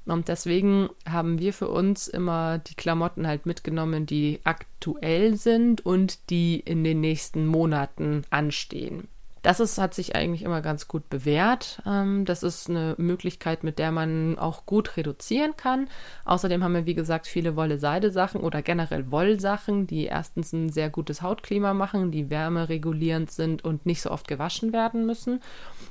Und 0.08 0.28
deswegen 0.28 0.88
haben 1.06 1.38
wir 1.38 1.52
für 1.52 1.68
uns 1.68 2.08
immer 2.08 2.58
die 2.58 2.74
Klamotten 2.74 3.26
halt 3.26 3.46
mitgenommen, 3.46 4.06
die 4.06 4.40
aktuell 4.44 5.36
sind 5.36 5.84
und 5.84 6.30
die 6.30 6.60
in 6.60 6.82
den 6.82 7.00
nächsten 7.00 7.46
Monaten 7.46 8.22
anstehen. 8.30 9.08
Das 9.42 9.60
ist, 9.60 9.78
hat 9.78 9.94
sich 9.94 10.16
eigentlich 10.16 10.42
immer 10.42 10.60
ganz 10.60 10.88
gut 10.88 11.08
bewährt. 11.08 11.82
Ähm, 11.86 12.24
das 12.24 12.42
ist 12.42 12.68
eine 12.68 12.94
Möglichkeit, 12.98 13.64
mit 13.64 13.78
der 13.78 13.92
man 13.92 14.38
auch 14.38 14.66
gut 14.66 14.96
reduzieren 14.96 15.56
kann. 15.56 15.88
Außerdem 16.24 16.64
haben 16.64 16.74
wir, 16.74 16.86
wie 16.86 16.94
gesagt, 16.94 17.26
viele 17.26 17.56
Wolle-Seide-Sachen 17.56 18.40
oder 18.40 18.62
generell 18.62 19.10
Wollsachen, 19.10 19.86
die 19.86 20.06
erstens 20.06 20.52
ein 20.52 20.70
sehr 20.70 20.90
gutes 20.90 21.22
Hautklima 21.22 21.74
machen, 21.74 22.10
die 22.10 22.30
wärmeregulierend 22.30 23.30
sind 23.30 23.64
und 23.64 23.86
nicht 23.86 24.02
so 24.02 24.10
oft 24.10 24.28
gewaschen 24.28 24.72
werden 24.72 25.06
müssen. 25.06 25.40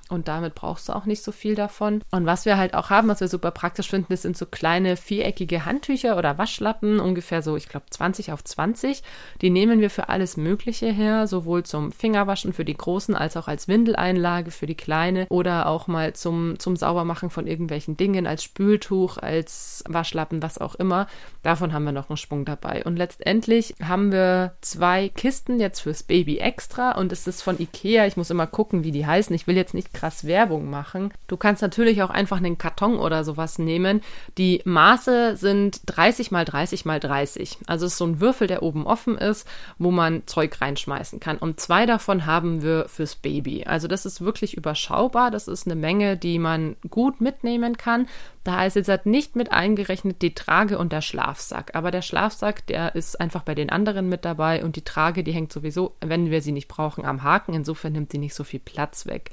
Und 0.10 0.28
damit 0.28 0.56
brauchst 0.56 0.88
du 0.88 0.94
auch 0.94 1.06
nicht 1.06 1.24
so 1.24 1.32
viel 1.32 1.56
davon. 1.56 2.02
Und 2.12 2.26
was 2.26 2.46
wir 2.46 2.58
halt 2.58 2.74
auch 2.74 2.90
haben, 2.90 3.10
was 3.10 3.20
wir 3.20 3.28
super 3.28 3.52
praktisch 3.52 3.90
finden, 3.90 4.08
das 4.10 4.22
sind 4.22 4.38
so 4.38 4.46
kleine 4.46 4.96
viereckige 4.96 5.66
Handtücher 5.66 6.18
oder 6.18 6.38
Waschlappen, 6.38 7.00
ungefähr 7.00 7.42
so, 7.42 7.58
ich 7.58 7.68
glaube, 7.68 7.88
20 7.90 8.32
auf 8.32 8.44
20. 8.44 9.04
Die 9.42 9.50
nehmen 9.50 9.82
wir 9.82 9.90
für 9.90 10.10
alles 10.10 10.38
Mögliche 10.38 10.88
her, 10.88 11.28
sowohl 11.28 11.64
zum 11.64 11.92
Fingerwaschen 11.92 12.54
für 12.54 12.66
die 12.66 12.78
Großen 12.78 13.16
als 13.16 13.37
auch 13.38 13.48
als 13.48 13.68
Windeleinlage 13.68 14.52
für 14.52 14.66
die 14.66 14.76
Kleine 14.76 15.28
oder 15.30 15.68
auch 15.68 15.88
mal 15.88 16.14
zum, 16.14 16.60
zum 16.60 16.76
Saubermachen 16.76 17.30
von 17.30 17.48
irgendwelchen 17.48 17.98
Dingen, 17.98 18.28
als 18.28 18.44
Spültuch, 18.44 19.18
als 19.18 19.84
Waschlappen, 19.88 20.42
was 20.42 20.58
auch 20.58 20.76
immer. 20.76 21.08
Davon 21.44 21.74
haben 21.74 21.86
wir 21.86 21.92
noch 21.92 22.10
einen 22.10 22.18
Schwung 22.18 22.46
dabei. 22.46 22.84
Und 22.84 22.98
letztendlich 22.98 23.76
haben 23.82 24.12
wir 24.12 24.56
zwei 24.62 25.10
Kisten 25.10 25.60
jetzt 25.60 25.82
fürs 25.82 26.04
Baby 26.04 26.40
extra 26.40 26.92
und 26.92 27.12
es 27.12 27.28
ist 27.28 27.42
von 27.42 27.60
Ikea. 27.60 28.06
Ich 28.08 28.18
muss 28.18 28.30
immer 28.30 28.48
gucken, 28.48 28.84
wie 28.84 28.92
die 28.92 29.06
heißen. 29.06 29.36
Ich 29.36 29.48
will 29.48 29.56
jetzt 29.56 29.74
nicht 29.74 29.94
krass 29.94 30.26
Werbung 30.26 30.70
machen. 30.70 31.14
Du 31.28 31.38
kannst 31.38 31.62
natürlich 31.62 32.02
auch 32.02 32.10
einfach 32.10 32.38
einen 32.38 32.58
Karton 32.58 32.98
oder 32.98 33.24
sowas 33.24 33.60
nehmen. 33.60 34.02
Die 34.38 34.62
Maße 34.66 35.38
sind 35.38 35.82
30 35.86 36.32
mal 36.32 36.46
30 36.46 36.86
mal 36.86 37.00
30. 37.00 37.60
Also 37.68 37.86
es 37.86 37.94
ist 37.94 37.98
so 37.98 38.06
ein 38.06 38.20
Würfel, 38.20 38.48
der 38.48 38.64
oben 38.64 38.86
offen 38.88 39.18
ist, 39.18 39.48
wo 39.78 39.92
man 39.92 40.26
Zeug 40.26 40.60
reinschmeißen 40.60 41.20
kann. 41.20 41.38
Und 41.38 41.60
zwei 41.60 41.86
davon 41.86 42.26
haben 42.26 42.62
wir 42.62 42.88
fürs 42.90 43.16
Baby. 43.16 43.27
Also 43.66 43.88
das 43.88 44.06
ist 44.06 44.22
wirklich 44.22 44.56
überschaubar. 44.56 45.32
Das 45.32 45.48
ist 45.48 45.66
eine 45.66 45.76
Menge, 45.76 46.18
die 46.18 46.40
man 46.40 46.76
gut 46.90 47.22
mitnehmen 47.22 47.78
kann. 47.78 48.08
Da 48.44 48.66
ist 48.66 48.76
jetzt 48.76 48.90
halt 48.90 49.06
nicht 49.06 49.36
mit 49.36 49.52
eingerechnet 49.52 50.22
die 50.22 50.34
Trage 50.34 50.78
und 50.78 50.92
der 50.92 51.02
Schlafsack. 51.02 51.76
Aber 51.76 51.92
der 51.92 52.02
Schlafsack, 52.02 52.66
der 52.68 52.96
ist 52.96 53.20
einfach 53.20 53.44
bei 53.44 53.56
den 53.56 53.70
anderen 53.70 54.10
mit 54.10 54.26
dabei 54.26 54.64
und 54.64 54.76
die 54.76 54.84
Trage, 54.84 55.24
die 55.24 55.34
hängt 55.34 55.52
sowieso, 55.52 55.96
wenn 56.02 56.32
wir 56.32 56.42
sie 56.42 56.52
nicht 56.52 56.68
brauchen, 56.68 57.06
am 57.06 57.24
Haken. 57.24 57.54
Insofern 57.54 57.94
nimmt 57.94 58.12
sie 58.12 58.18
nicht 58.18 58.34
so 58.36 58.44
viel 58.44 58.60
Platz 58.60 59.06
weg. 59.06 59.32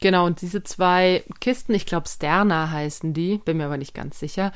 Genau, 0.00 0.26
und 0.26 0.40
diese 0.42 0.62
zwei 0.62 1.24
Kisten, 1.40 1.74
ich 1.74 1.84
glaube 1.84 2.08
Sterna 2.08 2.70
heißen 2.70 3.14
die, 3.14 3.38
bin 3.38 3.56
mir 3.56 3.66
aber 3.66 3.76
nicht 3.76 3.94
ganz 3.94 4.20
sicher. 4.20 4.52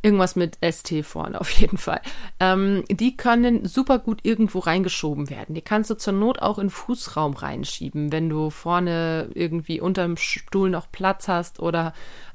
Irgendwas 0.00 0.36
mit 0.36 0.58
ST 0.64 1.04
vorne 1.04 1.40
auf 1.40 1.50
jeden 1.50 1.76
Fall. 1.76 2.00
Ähm, 2.40 2.84
die 2.88 3.16
können 3.16 3.66
super 3.66 3.98
gut 3.98 4.20
irgendwo 4.22 4.60
reingeschoben 4.60 5.28
werden. 5.28 5.54
Die 5.54 5.62
kannst 5.62 5.90
du 5.90 5.96
zur 5.96 6.14
Not 6.14 6.40
auch 6.40 6.58
in 6.58 6.70
Fußraum 6.70 7.34
reinschieben, 7.34 8.10
wenn 8.10 8.30
du 8.30 8.48
vorne 8.50 9.28
irgendwie 9.34 9.80
unterm 9.80 10.16
Stuhl 10.16 10.70
noch 10.70 10.90
Platz 10.90 11.28
hast 11.28 11.60
oder 11.60 11.92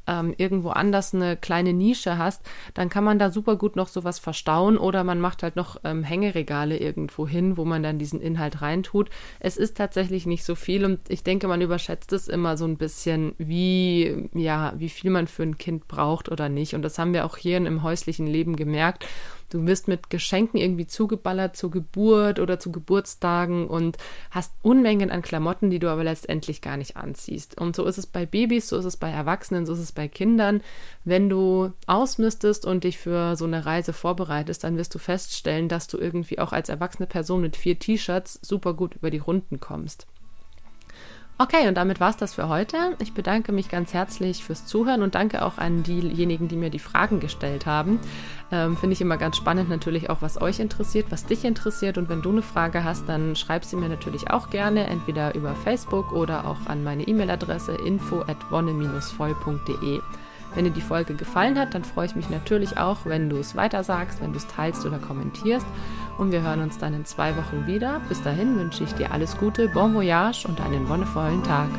ähm, 0.07 0.33
irgendwo 0.37 0.69
anders 0.69 1.13
eine 1.13 1.37
kleine 1.37 1.73
Nische 1.73 2.17
hast, 2.17 2.41
dann 2.73 2.89
kann 2.89 3.03
man 3.03 3.19
da 3.19 3.31
super 3.31 3.55
gut 3.55 3.75
noch 3.75 3.87
sowas 3.87 4.19
verstauen 4.19 4.77
oder 4.77 5.03
man 5.03 5.19
macht 5.19 5.43
halt 5.43 5.55
noch 5.55 5.77
ähm, 5.83 6.03
Hängeregale 6.03 6.77
irgendwo 6.77 7.27
hin, 7.27 7.57
wo 7.57 7.65
man 7.65 7.83
dann 7.83 7.99
diesen 7.99 8.21
Inhalt 8.21 8.61
reintut. 8.61 9.09
Es 9.39 9.57
ist 9.57 9.77
tatsächlich 9.77 10.25
nicht 10.25 10.43
so 10.43 10.55
viel 10.55 10.85
und 10.85 10.99
ich 11.09 11.23
denke, 11.23 11.47
man 11.47 11.61
überschätzt 11.61 12.13
es 12.13 12.27
immer 12.27 12.57
so 12.57 12.65
ein 12.65 12.77
bisschen, 12.77 13.33
wie, 13.37 14.29
ja, 14.33 14.73
wie 14.77 14.89
viel 14.89 15.11
man 15.11 15.27
für 15.27 15.43
ein 15.43 15.57
Kind 15.57 15.87
braucht 15.87 16.29
oder 16.29 16.49
nicht. 16.49 16.75
Und 16.75 16.81
das 16.81 16.97
haben 16.97 17.13
wir 17.13 17.25
auch 17.25 17.37
hier 17.37 17.57
im 17.57 17.83
häuslichen 17.83 18.27
Leben 18.27 18.55
gemerkt. 18.55 19.05
Du 19.51 19.65
wirst 19.67 19.89
mit 19.89 20.09
Geschenken 20.09 20.59
irgendwie 20.59 20.87
zugeballert 20.87 21.57
zur 21.57 21.71
Geburt 21.71 22.39
oder 22.39 22.57
zu 22.57 22.71
Geburtstagen 22.71 23.67
und 23.67 23.97
hast 24.31 24.53
Unmengen 24.61 25.11
an 25.11 25.21
Klamotten, 25.21 25.69
die 25.69 25.79
du 25.79 25.89
aber 25.89 26.05
letztendlich 26.05 26.61
gar 26.61 26.77
nicht 26.77 26.95
anziehst. 26.95 27.59
Und 27.59 27.75
so 27.75 27.85
ist 27.85 27.97
es 27.97 28.07
bei 28.07 28.25
Babys, 28.25 28.69
so 28.69 28.77
ist 28.77 28.85
es 28.85 28.95
bei 28.95 29.09
Erwachsenen, 29.09 29.65
so 29.65 29.73
ist 29.73 29.79
es 29.79 29.91
bei 29.91 30.07
Kindern. 30.07 30.61
Wenn 31.03 31.29
du 31.29 31.73
ausmüsstest 31.85 32.65
und 32.65 32.85
dich 32.85 32.97
für 32.97 33.35
so 33.35 33.43
eine 33.43 33.65
Reise 33.65 33.91
vorbereitest, 33.91 34.63
dann 34.63 34.77
wirst 34.77 34.95
du 34.95 34.99
feststellen, 34.99 35.67
dass 35.67 35.87
du 35.87 35.97
irgendwie 35.97 36.39
auch 36.39 36.53
als 36.53 36.69
erwachsene 36.69 37.07
Person 37.07 37.41
mit 37.41 37.57
vier 37.57 37.77
T-Shirts 37.77 38.39
super 38.41 38.73
gut 38.73 38.95
über 38.95 39.11
die 39.11 39.17
Runden 39.17 39.59
kommst. 39.59 40.07
Okay, 41.41 41.67
und 41.67 41.73
damit 41.73 41.99
war 41.99 42.11
es 42.11 42.17
das 42.17 42.35
für 42.35 42.49
heute. 42.49 42.95
Ich 42.99 43.15
bedanke 43.15 43.51
mich 43.51 43.67
ganz 43.67 43.95
herzlich 43.95 44.43
fürs 44.43 44.67
Zuhören 44.67 45.01
und 45.01 45.15
danke 45.15 45.43
auch 45.43 45.57
an 45.57 45.81
diejenigen, 45.81 46.47
die 46.47 46.55
mir 46.55 46.69
die 46.69 46.77
Fragen 46.77 47.19
gestellt 47.19 47.65
haben. 47.65 47.99
Ähm, 48.51 48.77
Finde 48.77 48.93
ich 48.93 49.01
immer 49.01 49.17
ganz 49.17 49.37
spannend 49.37 49.67
natürlich 49.67 50.11
auch, 50.11 50.21
was 50.21 50.39
euch 50.39 50.59
interessiert, 50.59 51.07
was 51.09 51.25
dich 51.25 51.43
interessiert. 51.43 51.97
Und 51.97 52.09
wenn 52.09 52.21
du 52.21 52.29
eine 52.29 52.43
Frage 52.43 52.83
hast, 52.83 53.09
dann 53.09 53.35
schreib 53.35 53.65
sie 53.65 53.75
mir 53.75 53.89
natürlich 53.89 54.29
auch 54.29 54.51
gerne, 54.51 54.85
entweder 54.85 55.33
über 55.33 55.55
Facebook 55.55 56.11
oder 56.11 56.45
auch 56.45 56.67
an 56.67 56.83
meine 56.83 57.07
E-Mail-Adresse 57.07 57.71
info 57.87 58.21
at 58.21 58.37
wonne-voll.de. 58.51 59.99
Wenn 60.55 60.65
dir 60.65 60.71
die 60.71 60.81
Folge 60.81 61.13
gefallen 61.13 61.57
hat, 61.57 61.73
dann 61.73 61.83
freue 61.83 62.05
ich 62.07 62.15
mich 62.15 62.29
natürlich 62.29 62.77
auch, 62.77 62.99
wenn 63.05 63.29
du 63.29 63.37
es 63.37 63.55
weitersagst, 63.55 64.21
wenn 64.21 64.33
du 64.33 64.37
es 64.37 64.47
teilst 64.47 64.85
oder 64.85 64.99
kommentierst. 64.99 65.65
Und 66.17 66.31
wir 66.31 66.41
hören 66.41 66.61
uns 66.61 66.77
dann 66.77 66.93
in 66.93 67.05
zwei 67.05 67.35
Wochen 67.37 67.67
wieder. 67.67 68.01
Bis 68.09 68.21
dahin 68.21 68.57
wünsche 68.57 68.83
ich 68.83 68.93
dir 68.93 69.11
alles 69.11 69.37
Gute, 69.37 69.69
bon 69.69 69.93
voyage 69.93 70.45
und 70.47 70.59
einen 70.61 70.87
wonnevollen 70.89 71.43
Tag. 71.43 71.69